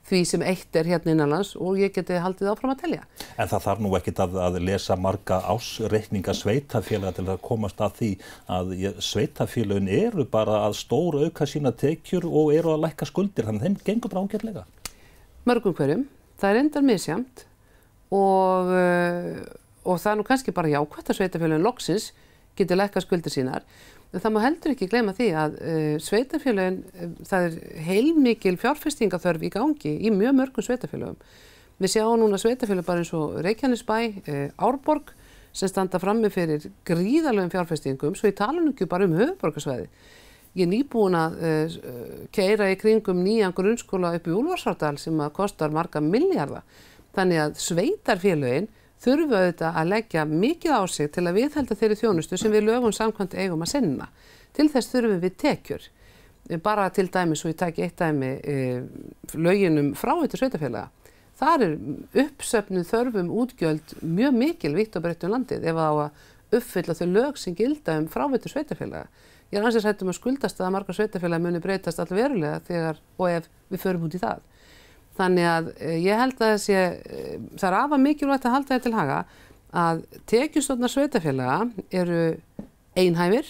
því 0.05 0.21
sem 0.29 0.45
eitt 0.45 0.77
er 0.77 0.89
hérna 0.89 1.15
innanlands 1.15 1.55
og 1.57 1.79
ég 1.81 1.95
geti 1.95 2.19
haldið 2.21 2.51
áfram 2.53 2.75
að 2.75 2.83
telja. 2.83 3.07
En 3.41 3.49
það 3.51 3.65
þarf 3.67 3.83
nú 3.85 3.93
ekkit 3.99 4.21
að, 4.25 4.37
að 4.47 4.59
lesa 4.69 4.97
marga 5.01 5.41
ásreikninga 5.49 6.35
sveitafélaga 6.37 7.17
til 7.19 7.27
að 7.27 7.41
komast 7.45 7.81
að 7.85 7.97
því 8.01 8.11
að 8.59 8.75
sveitafélagin 9.05 9.91
eru 9.97 10.27
bara 10.29 10.61
að 10.67 10.77
stóra 10.83 11.25
auka 11.25 11.49
sína 11.49 11.73
tekjur 11.73 12.29
og 12.29 12.53
eru 12.57 12.75
að 12.75 12.85
lækka 12.85 13.09
skuldir, 13.09 13.49
þannig 13.49 13.65
að 13.65 13.69
þeim 13.69 13.81
gengur 13.89 14.13
bara 14.13 14.27
ágjörlega. 14.27 14.67
Mörgum 15.49 15.77
hverjum, 15.77 16.05
það 16.41 16.51
er 16.51 16.61
endar 16.61 16.85
misjamt 16.85 17.47
og, 18.13 18.75
eh, 18.77 19.41
og 19.85 20.01
það 20.01 20.13
er 20.13 20.21
nú 20.21 20.29
kannski 20.29 20.57
bara 20.57 20.73
jákvæmt 20.73 21.11
að 21.11 21.21
sveitafélagin 21.21 21.65
loksins 21.65 22.13
getur 22.59 22.79
lækka 22.79 23.03
skuldir 23.03 23.33
sínar 23.35 23.65
En 24.15 24.23
það 24.23 24.35
má 24.37 24.43
heldur 24.45 24.73
ekki 24.75 24.87
gleyma 24.91 25.13
því 25.17 25.27
að 25.35 25.55
uh, 25.59 25.95
sveitafélagin, 26.03 26.77
uh, 26.95 27.15
það 27.27 27.47
er 27.49 27.55
heilmikil 27.89 28.55
fjárfestingathörf 28.63 29.43
í 29.43 29.51
gangi 29.51 29.95
í 30.07 30.13
mjög 30.15 30.37
mörgum 30.39 30.67
sveitafélagum. 30.67 31.17
Við 31.83 31.93
sjáum 31.97 32.21
núna 32.23 32.39
sveitafélag 32.39 32.87
bara 32.87 33.03
eins 33.03 33.11
og 33.19 33.41
Reykjanesbæ, 33.43 33.97
uh, 34.31 34.45
Árborg 34.63 35.11
sem 35.55 35.71
standa 35.71 35.99
frammi 36.03 36.31
fyrir 36.35 36.69
gríðalögum 36.87 37.51
fjárfestingum, 37.51 38.15
svo 38.15 38.31
ég 38.31 38.39
tala 38.39 38.63
nú 38.63 38.71
ekki 38.71 38.87
bara 38.91 39.09
um 39.09 39.19
höfuborgarsvæði. 39.19 39.91
Ég 40.55 40.69
er 40.69 40.71
nýbúin 40.71 41.17
að 41.19 41.33
keira 42.35 42.69
í 42.71 42.77
kringum 42.79 43.25
nýjan 43.27 43.55
grunnskóla 43.57 44.13
upp 44.15 44.29
í 44.31 44.35
Úlfarsvardal 44.39 45.01
sem 45.03 45.19
að 45.19 45.33
kostar 45.35 45.75
marga 45.75 45.99
miljardar. 45.99 46.63
Þannig 47.15 47.41
að 47.43 47.57
sveitarfélagin 47.63 48.69
þurfu 49.05 49.37
auðvitað 49.37 49.79
að 49.81 49.91
leggja 49.93 50.25
mikið 50.29 50.77
á 50.77 50.83
sig 50.89 51.11
til 51.13 51.27
að 51.29 51.37
viðhalda 51.39 51.77
þeirri 51.81 51.99
þjónustu 52.01 52.39
sem 52.41 52.55
við 52.55 52.67
lögum 52.69 52.95
samkvæmt 52.95 53.37
eigum 53.37 53.65
að 53.65 53.73
sinna. 53.75 54.09
Til 54.57 54.69
þess 54.73 54.93
þurfum 54.93 55.23
við 55.23 55.37
tekjur. 55.43 55.89
Bara 56.65 56.91
til 56.93 57.07
dæmi, 57.09 57.37
svo 57.41 57.51
ég 57.53 57.59
tæki 57.61 57.87
eitt 57.87 58.01
dæmi, 58.01 58.31
e, 58.45 58.57
löginum 59.33 59.95
fráveitur 59.97 60.43
sveitafélaga. 60.43 60.91
Það 61.41 61.65
er 61.65 61.73
uppsöfnuð 62.25 62.91
þörfum 62.91 63.31
útgjöld 63.33 63.95
mjög 64.03 64.37
mikil 64.39 64.75
vitt 64.77 64.97
og 64.97 65.05
breytt 65.07 65.25
um 65.27 65.35
landið 65.35 65.65
ef 65.67 65.79
það 65.79 65.89
á 65.89 65.95
að 66.05 66.59
uppfylla 66.59 66.97
þau 66.99 67.07
lög 67.11 67.41
sem 67.41 67.57
gilda 67.59 67.97
um 67.99 68.11
fráveitur 68.13 68.53
sveitafélaga. 68.53 69.09
Ég 69.51 69.59
er 69.59 69.67
ansins 69.67 69.87
hættum 69.89 70.13
að 70.13 70.19
skuldast 70.21 70.61
að 70.61 70.73
margar 70.77 70.97
sveitafélaga 70.97 71.43
muni 71.43 71.63
breytast 71.65 72.01
allverulega 72.03 72.61
þegar 72.69 73.01
og 73.19 73.27
ef 73.31 73.49
við 73.73 73.83
förum 73.83 74.07
út 74.07 74.15
í 74.15 74.23
það. 74.23 74.45
Þannig 75.19 75.47
að 75.47 75.71
eh, 75.79 75.99
ég 76.03 76.19
held 76.19 76.41
að 76.41 76.55
þessi, 76.57 76.75
eh, 76.75 77.37
það 77.55 77.69
er 77.71 77.79
afa 77.81 78.01
mikilvægt 78.03 78.49
að 78.49 78.57
halda 78.57 78.73
þetta 78.75 78.87
til 78.89 78.97
haga 78.99 79.19
að 79.75 80.03
tekjustofnar 80.31 80.93
sveitafélaga 80.93 81.59
eru 81.95 82.21
einhæfir 82.99 83.49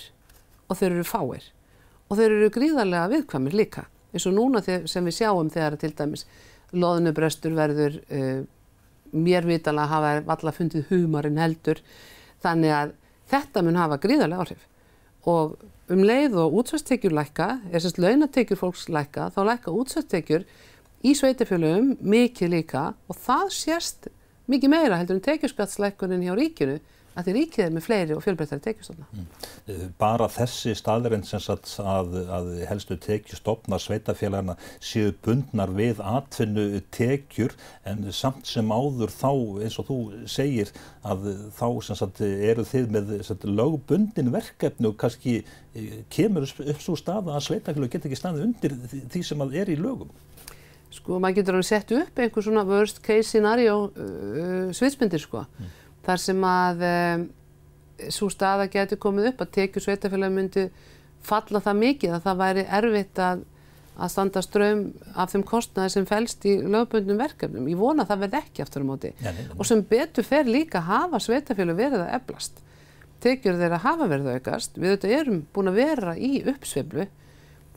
og 0.68 0.78
þeir 0.80 0.90
eru 0.90 1.06
fáir. 1.08 1.50
Og 2.08 2.18
þeir 2.18 2.30
eru 2.30 2.52
gríðarlega 2.52 3.10
viðkvæmir 3.12 3.56
líka 3.56 3.86
eins 4.14 4.26
og 4.28 4.36
núna 4.36 4.62
sem 4.62 5.06
við 5.08 5.16
sjáum 5.18 5.50
þegar 5.50 5.76
til 5.80 5.92
dæmis 5.98 6.24
loðnubrestur 6.74 7.54
verður 7.54 7.96
uh, 8.14 8.44
mér 9.14 9.46
vitala 9.46 9.88
hafa 9.90 10.20
valla 10.26 10.52
fundið 10.54 10.88
humarinn 10.90 11.40
heldur. 11.42 11.80
Þannig 12.42 12.74
að 12.74 12.94
þetta 13.30 13.62
mun 13.64 13.78
hafa 13.78 13.98
gríðarlega 14.02 14.44
áhrif. 14.44 14.68
Og 15.30 15.56
um 15.92 16.04
leið 16.04 16.36
og 16.40 16.58
útsvæstekjur 16.60 17.14
lækka, 17.16 17.48
er 17.72 17.82
sérst 17.82 18.00
launatekjur 18.02 18.60
fólks 18.60 18.86
lækka, 18.92 19.30
þá 19.34 19.40
lækka 19.50 19.74
útsvæstekjur 19.74 20.46
í 21.04 21.14
sveitafélögum 21.18 21.94
mikið 22.00 22.52
líka 22.56 22.88
og 23.08 23.20
það 23.20 23.46
sérst 23.58 24.10
mikið 24.50 24.72
meira 24.72 24.98
heldur 25.00 25.18
en 25.18 25.26
tekjurskattslækunin 25.28 26.24
hjá 26.24 26.34
ríkinu 26.38 26.80
að 27.14 27.28
því 27.28 27.34
ríkið 27.36 27.62
er 27.64 27.74
með 27.74 27.84
fleiri 27.86 28.14
og 28.16 28.22
fjölbreyttari 28.24 28.62
tekjustofna. 28.64 29.04
Mm. 29.14 29.26
Eh, 29.70 29.82
bara 30.00 30.26
þessi 30.32 30.74
staðurinn 30.78 31.22
sem 31.26 31.42
sagt 31.42 31.70
að, 31.78 32.16
að 32.26 32.48
helstu 32.68 32.96
tekjustofna 33.00 33.78
sveitafélagana 33.82 34.56
séu 34.82 35.12
bundnar 35.24 35.70
við 35.76 36.02
atfinnu 36.02 36.82
tekjur 36.94 37.54
en 37.86 38.08
samt 38.14 38.50
sem 38.50 38.74
áður 38.74 39.14
þá 39.14 39.30
eins 39.62 39.78
og 39.78 39.88
þú 39.90 39.98
segir 40.30 40.74
að 41.06 41.30
þá 41.54 41.66
sem 41.86 42.00
sagt 42.02 42.22
eru 42.24 42.66
þið 42.66 42.92
með 42.96 43.16
sagt, 43.28 43.46
lögbundin 43.46 44.34
verkefni 44.34 44.90
og 44.90 44.98
kannski 45.00 45.38
eh, 45.40 46.00
kemur 46.10 46.48
upp 46.50 46.82
svo 46.82 46.98
staða 46.98 47.38
að 47.38 47.46
sveitafélag 47.48 47.94
get 47.94 48.10
ekki 48.10 48.18
staði 48.18 48.48
undir 48.48 48.78
því 48.90 49.26
sem 49.30 49.46
að 49.46 49.60
er 49.62 49.70
í 49.70 49.78
lögum. 49.78 50.10
Sko 50.94 51.18
maður 51.18 51.40
getur 51.40 51.58
alveg 51.58 51.68
sett 51.68 51.94
upp 51.96 52.20
einhver 52.22 52.44
svona 52.46 52.66
worst 52.68 53.00
case 53.04 53.26
scenario 53.28 53.78
uh, 53.88 54.68
sviðsmyndir 54.74 55.22
sko. 55.22 55.44
Mm. 55.58 55.72
Þar 56.04 56.20
sem 56.22 56.44
að 56.48 56.84
um, 56.90 57.24
svo 58.12 58.28
staða 58.32 58.68
getur 58.70 59.00
komið 59.02 59.32
upp 59.32 59.42
að 59.44 59.54
tekju 59.58 59.82
sveitafélagi 59.84 60.36
myndi 60.36 60.68
falla 61.24 61.62
það 61.64 61.80
mikið 61.80 62.14
að 62.14 62.24
það 62.28 62.40
væri 62.44 62.64
erfitt 62.78 63.20
að 63.24 63.44
að 63.94 64.10
standa 64.10 64.42
ström 64.42 64.84
af 65.14 65.32
þeim 65.32 65.44
kostnaði 65.46 65.92
sem 65.94 66.06
fælst 66.08 66.44
í 66.50 66.56
lögbundnum 66.62 67.18
verkefnum. 67.20 67.68
Ég 67.70 67.78
vona 67.78 68.02
að 68.02 68.10
það 68.10 68.22
verði 68.24 68.40
ekki 68.40 68.64
aftur 68.64 68.82
á 68.82 68.86
móti. 68.88 69.10
Nei, 69.20 69.28
nei, 69.28 69.42
nei. 69.44 69.52
Og 69.54 69.68
sem 69.68 69.82
betur 69.90 70.26
fer 70.26 70.50
líka 70.50 70.82
hafa 70.88 71.20
sveitafjölu 71.22 71.76
verið 71.78 72.02
að 72.02 72.16
eflast. 72.18 72.58
Tekjur 73.22 73.60
þeirra 73.60 73.80
hafa 73.84 74.08
verið 74.10 74.32
að 74.32 74.40
aukast. 74.40 74.80
Við 74.80 74.96
þetta 74.96 75.12
erum 75.20 75.44
búin 75.54 75.70
að 75.70 75.78
vera 75.78 76.16
í 76.18 76.32
uppsveiflu 76.42 77.06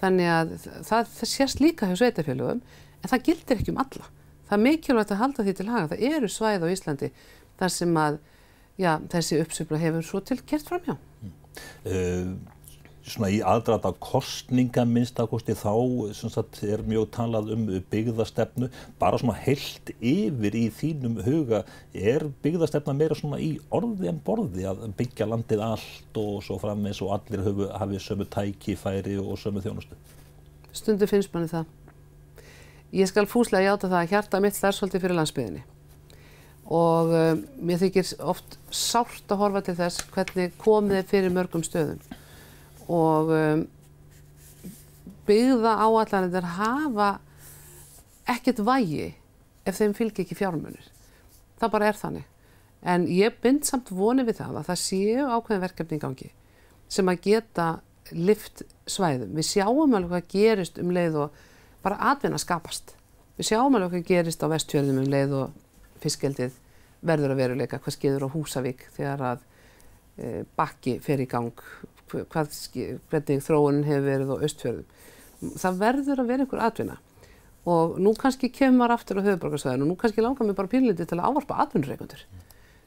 þannig 0.02 0.32
að 0.34 0.56
það, 0.66 1.14
það 1.20 1.32
sést 1.36 1.62
líka 1.62 1.90
hjá 1.90 1.96
sveitafjölugum 2.02 2.64
en 3.02 3.12
það 3.12 3.26
gildir 3.30 3.62
ekki 3.62 3.74
um 3.74 3.82
alla. 3.84 4.10
Það 4.48 4.58
er 4.58 4.64
mikilvægt 4.64 5.14
að 5.14 5.22
halda 5.22 5.46
því 5.46 5.56
til 5.58 5.70
haga. 5.70 5.88
Það 5.94 6.04
eru 6.12 6.32
svæð 6.32 6.66
á 6.66 6.68
Íslandi 6.72 7.10
þar 7.60 7.74
sem 7.74 7.98
að 8.00 8.20
já, 8.80 8.92
þessi 9.12 9.42
uppsveifla 9.44 9.82
hefur 9.82 10.06
svo 10.06 10.22
til 10.24 10.40
gert 10.48 10.70
fram 10.70 10.86
hjá. 10.86 10.96
Uh, 11.88 12.38
svona 13.08 13.30
í 13.32 13.38
aðdrata 13.46 13.94
kostninga 14.04 14.84
minnstakosti 14.88 15.56
þá 15.58 15.74
sagt, 16.18 16.60
er 16.68 16.84
mjög 16.88 17.08
talað 17.16 17.54
um 17.56 17.66
byggðastefnu 17.92 18.70
bara 19.00 19.20
svona 19.22 19.38
heilt 19.40 19.94
yfir 19.96 20.58
í 20.58 20.66
þínum 20.76 21.22
huga 21.26 21.64
er 21.94 22.28
byggðastefna 22.44 22.96
meira 22.98 23.18
svona 23.18 23.40
í 23.44 23.54
orði 23.74 24.12
en 24.12 24.22
borði 24.28 24.68
að 24.70 24.84
byggja 25.00 25.30
landið 25.30 25.64
allt 25.70 26.22
og 26.22 26.44
svo 26.46 26.60
frammeins 26.62 27.02
og 27.06 27.16
allir 27.16 27.48
hafi 27.80 28.04
sömu 28.04 28.28
tækifæri 28.34 29.18
og 29.24 29.40
sömu 29.40 29.64
þjónustu 29.64 29.98
Stundu 30.76 31.08
finnst 31.10 31.32
manni 31.34 31.50
það. 31.50 31.66
Ég 32.96 33.10
skal 33.10 33.28
fúslega 33.28 33.74
játa 33.74 33.90
það 33.90 34.00
að 34.02 34.14
hjarta 34.14 34.40
mitt 34.44 34.56
þar 34.58 34.78
svolítið 34.78 35.04
fyrir 35.04 35.20
landsbyðinni 35.20 35.64
og 36.68 37.14
um, 37.16 37.42
mér 37.64 37.80
þykir 37.80 38.10
oft 38.28 38.58
sárt 38.76 39.32
að 39.32 39.40
horfa 39.40 39.62
til 39.64 39.76
þess 39.78 40.04
hvernig 40.12 40.56
komið 40.60 41.00
er 41.00 41.06
fyrir 41.08 41.32
mörgum 41.36 41.64
stöðum 41.64 42.02
og 42.92 43.32
um, 43.32 43.62
byggða 45.28 45.74
áallanir 45.84 46.50
hafa 46.58 47.10
ekkert 48.28 48.60
vægi 48.68 49.14
ef 49.68 49.80
þeim 49.80 49.96
fylgir 49.96 50.24
ekki 50.24 50.38
fjármunir. 50.40 50.88
Það 51.60 51.74
bara 51.74 51.90
er 51.90 52.00
þannig. 52.00 52.26
En 52.88 53.08
ég 53.10 53.36
bind 53.44 53.66
samt 53.68 53.90
vonið 53.92 54.30
við 54.30 54.40
það 54.42 54.60
að 54.60 54.70
það 54.70 54.82
séu 54.84 55.28
ákveðin 55.28 55.64
verkefni 55.64 55.98
í 55.98 56.04
gangi 56.04 56.30
sem 56.88 57.10
að 57.12 57.24
geta 57.26 57.68
lift 58.16 58.64
svæðum. 58.88 59.34
Við 59.36 59.50
sjáum 59.50 59.96
alveg 59.98 60.14
hvað 60.14 60.30
gerist 60.32 60.80
um 60.80 60.94
leið 60.96 61.18
og 61.26 61.42
bara 61.86 62.00
atvinna 62.12 62.40
skapast. 62.42 62.96
Við 63.38 63.52
sjáum 63.52 63.76
alveg 63.78 63.94
hvað 63.94 64.08
gerist 64.10 64.44
á 64.44 64.48
vestfjörðum 64.50 65.02
um 65.04 65.12
leið 65.14 65.36
og 65.38 66.02
fiskjeldið 66.02 66.56
verður 67.08 67.34
að 67.34 67.42
veruleika, 67.44 67.82
hvað 67.82 67.96
skeður 67.98 68.26
á 68.26 68.34
Húsavík 68.34 68.88
þegar 68.96 69.24
að 69.32 69.44
e, 70.18 70.44
bakki 70.58 70.98
fer 71.04 71.22
í 71.22 71.28
gang, 71.30 71.54
hvað, 72.10 72.56
hvernig 73.12 73.44
þróunin 73.46 73.86
hefur 73.86 74.08
verið 74.08 74.34
á 74.34 74.44
östfjörðum. 74.48 74.96
Það 75.62 75.82
verður 75.84 76.24
að 76.24 76.32
vera 76.32 76.46
einhver 76.48 76.66
atvinna 76.66 76.98
og 77.68 77.98
nú 78.00 78.14
kannski 78.16 78.50
kemur 78.54 78.94
aftur 78.96 79.20
á 79.20 79.28
höfuborgarsvæðinu 79.28 79.86
og 79.86 79.92
nú 79.92 79.98
kannski 80.00 80.24
langar 80.24 80.48
mér 80.48 80.56
bara 80.58 80.72
pínlítið 80.72 81.10
til 81.10 81.18
að 81.20 81.28
ávarpa 81.28 81.58
atvinnureikundur. 81.66 82.22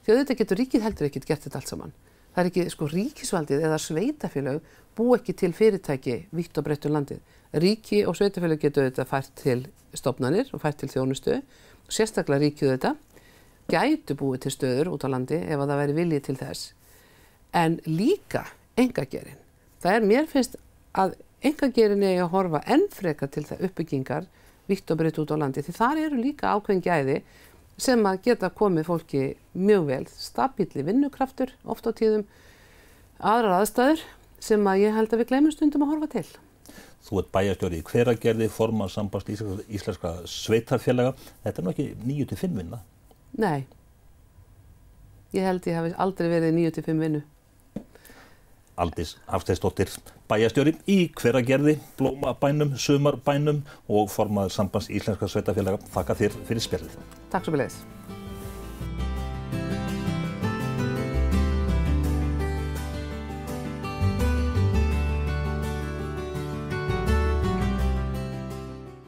Því 0.01 0.13
að 0.13 0.21
þetta 0.23 0.37
getur 0.39 0.61
ríkið 0.61 0.87
heldur 0.87 1.09
ekkert 1.11 1.29
gert 1.29 1.45
þetta 1.45 1.61
allt 1.61 1.71
saman. 1.71 1.93
Það 2.35 2.43
er 2.43 2.51
ekki, 2.51 2.65
sko, 2.71 2.89
ríkisvaldið 2.91 3.65
eða 3.67 3.79
sveitafélag 3.83 4.61
bú 4.97 5.11
ekki 5.17 5.35
til 5.39 5.53
fyrirtæki 5.57 6.17
vitt 6.37 6.59
og 6.59 6.67
breytt 6.67 6.87
um 6.87 6.95
landið. 6.95 7.21
Ríki 7.63 8.05
og 8.07 8.17
sveitafélag 8.19 8.63
getur 8.63 8.87
þetta 8.87 9.07
fært 9.09 9.33
til 9.41 9.65
stopnarnir 9.99 10.53
og 10.55 10.63
fært 10.63 10.79
til 10.83 10.91
þjónustu, 10.93 11.41
sérstaklega 11.91 12.45
ríkið 12.45 12.75
þetta, 12.77 12.95
gætu 13.71 14.17
búið 14.19 14.45
til 14.45 14.55
stöður 14.55 14.93
út 14.95 15.07
á 15.07 15.09
landi 15.11 15.41
ef 15.41 15.59
að 15.59 15.73
það 15.73 15.81
væri 15.83 15.97
viljið 15.99 16.25
til 16.27 16.37
þess. 16.39 16.73
En 17.55 17.79
líka 17.87 18.45
engagerinn. 18.79 19.41
Það 19.83 19.97
er 19.97 20.07
mér 20.07 20.31
finnst 20.31 20.57
að 20.95 21.17
engagerinn 21.47 22.05
er 22.07 22.23
að 22.25 22.33
horfa 22.35 22.63
enn 22.71 22.87
freka 22.93 23.27
til 23.31 23.47
það 23.49 23.67
uppbyggingar 23.69 24.29
vitt 24.71 24.91
og 24.93 25.01
breytt 25.01 25.19
út 25.19 25.33
á 25.35 25.37
landi 25.41 25.65
því 25.67 25.75
þar 25.77 26.03
eru 26.05 26.21
líka 26.21 26.55
ákveðin 26.55 26.85
gæði 26.85 27.17
sem 27.81 28.05
að 28.07 28.21
geta 28.29 28.51
komið 28.53 28.89
fólki 28.91 29.25
mjög 29.57 29.89
vel, 29.89 30.05
stabíli 30.13 30.85
vinnukraftur 30.87 31.55
oft 31.65 31.89
á 31.89 31.93
tíðum, 31.97 32.27
aðrar 33.19 33.61
aðstæður 33.61 34.05
sem 34.41 34.69
að 34.69 34.85
ég 34.85 34.97
held 34.97 35.13
að 35.13 35.23
við 35.23 35.33
glemum 35.33 35.55
stundum 35.55 35.85
að 35.87 35.93
horfa 35.95 36.11
til. 36.15 36.29
Þú 37.01 37.21
ert 37.23 37.33
bæjarstjóri 37.33 37.81
í 37.81 37.85
hveragerði, 37.89 38.49
formar 38.53 38.93
sambast 38.93 39.31
íslenska, 39.33 40.15
sveitarfélaga. 40.29 41.15
Þetta 41.45 41.63
er 41.63 41.67
nú 41.67 41.73
ekki 41.73 41.87
9-5 42.05 42.59
vinna? 42.61 42.81
Nei, 43.41 43.65
ég 45.33 45.47
held 45.49 45.69
ég 45.71 45.79
hafi 45.79 45.95
aldrei 45.97 46.29
verið 46.29 46.59
9-5 46.59 47.01
vinnu. 47.01 47.23
Aldís 48.81 49.17
Hafsteinsdóttir, 49.31 49.93
bæjarstjóri 50.31 50.77
í 50.89 50.99
hveragerði, 51.21 51.77
blómabænum, 52.01 52.77
sumarbænum 52.81 53.63
og 53.89 54.11
formaður 54.13 54.57
sambands 54.57 54.89
íslenska 54.89 55.29
sveitafélaga. 55.29 55.83
Þakka 55.93 56.19
þér 56.23 56.41
fyrir 56.49 56.67
spjallið. 56.69 56.99
Takk 57.33 57.47
svo 57.47 57.57
með 57.57 57.67
leiðis. 57.67 57.83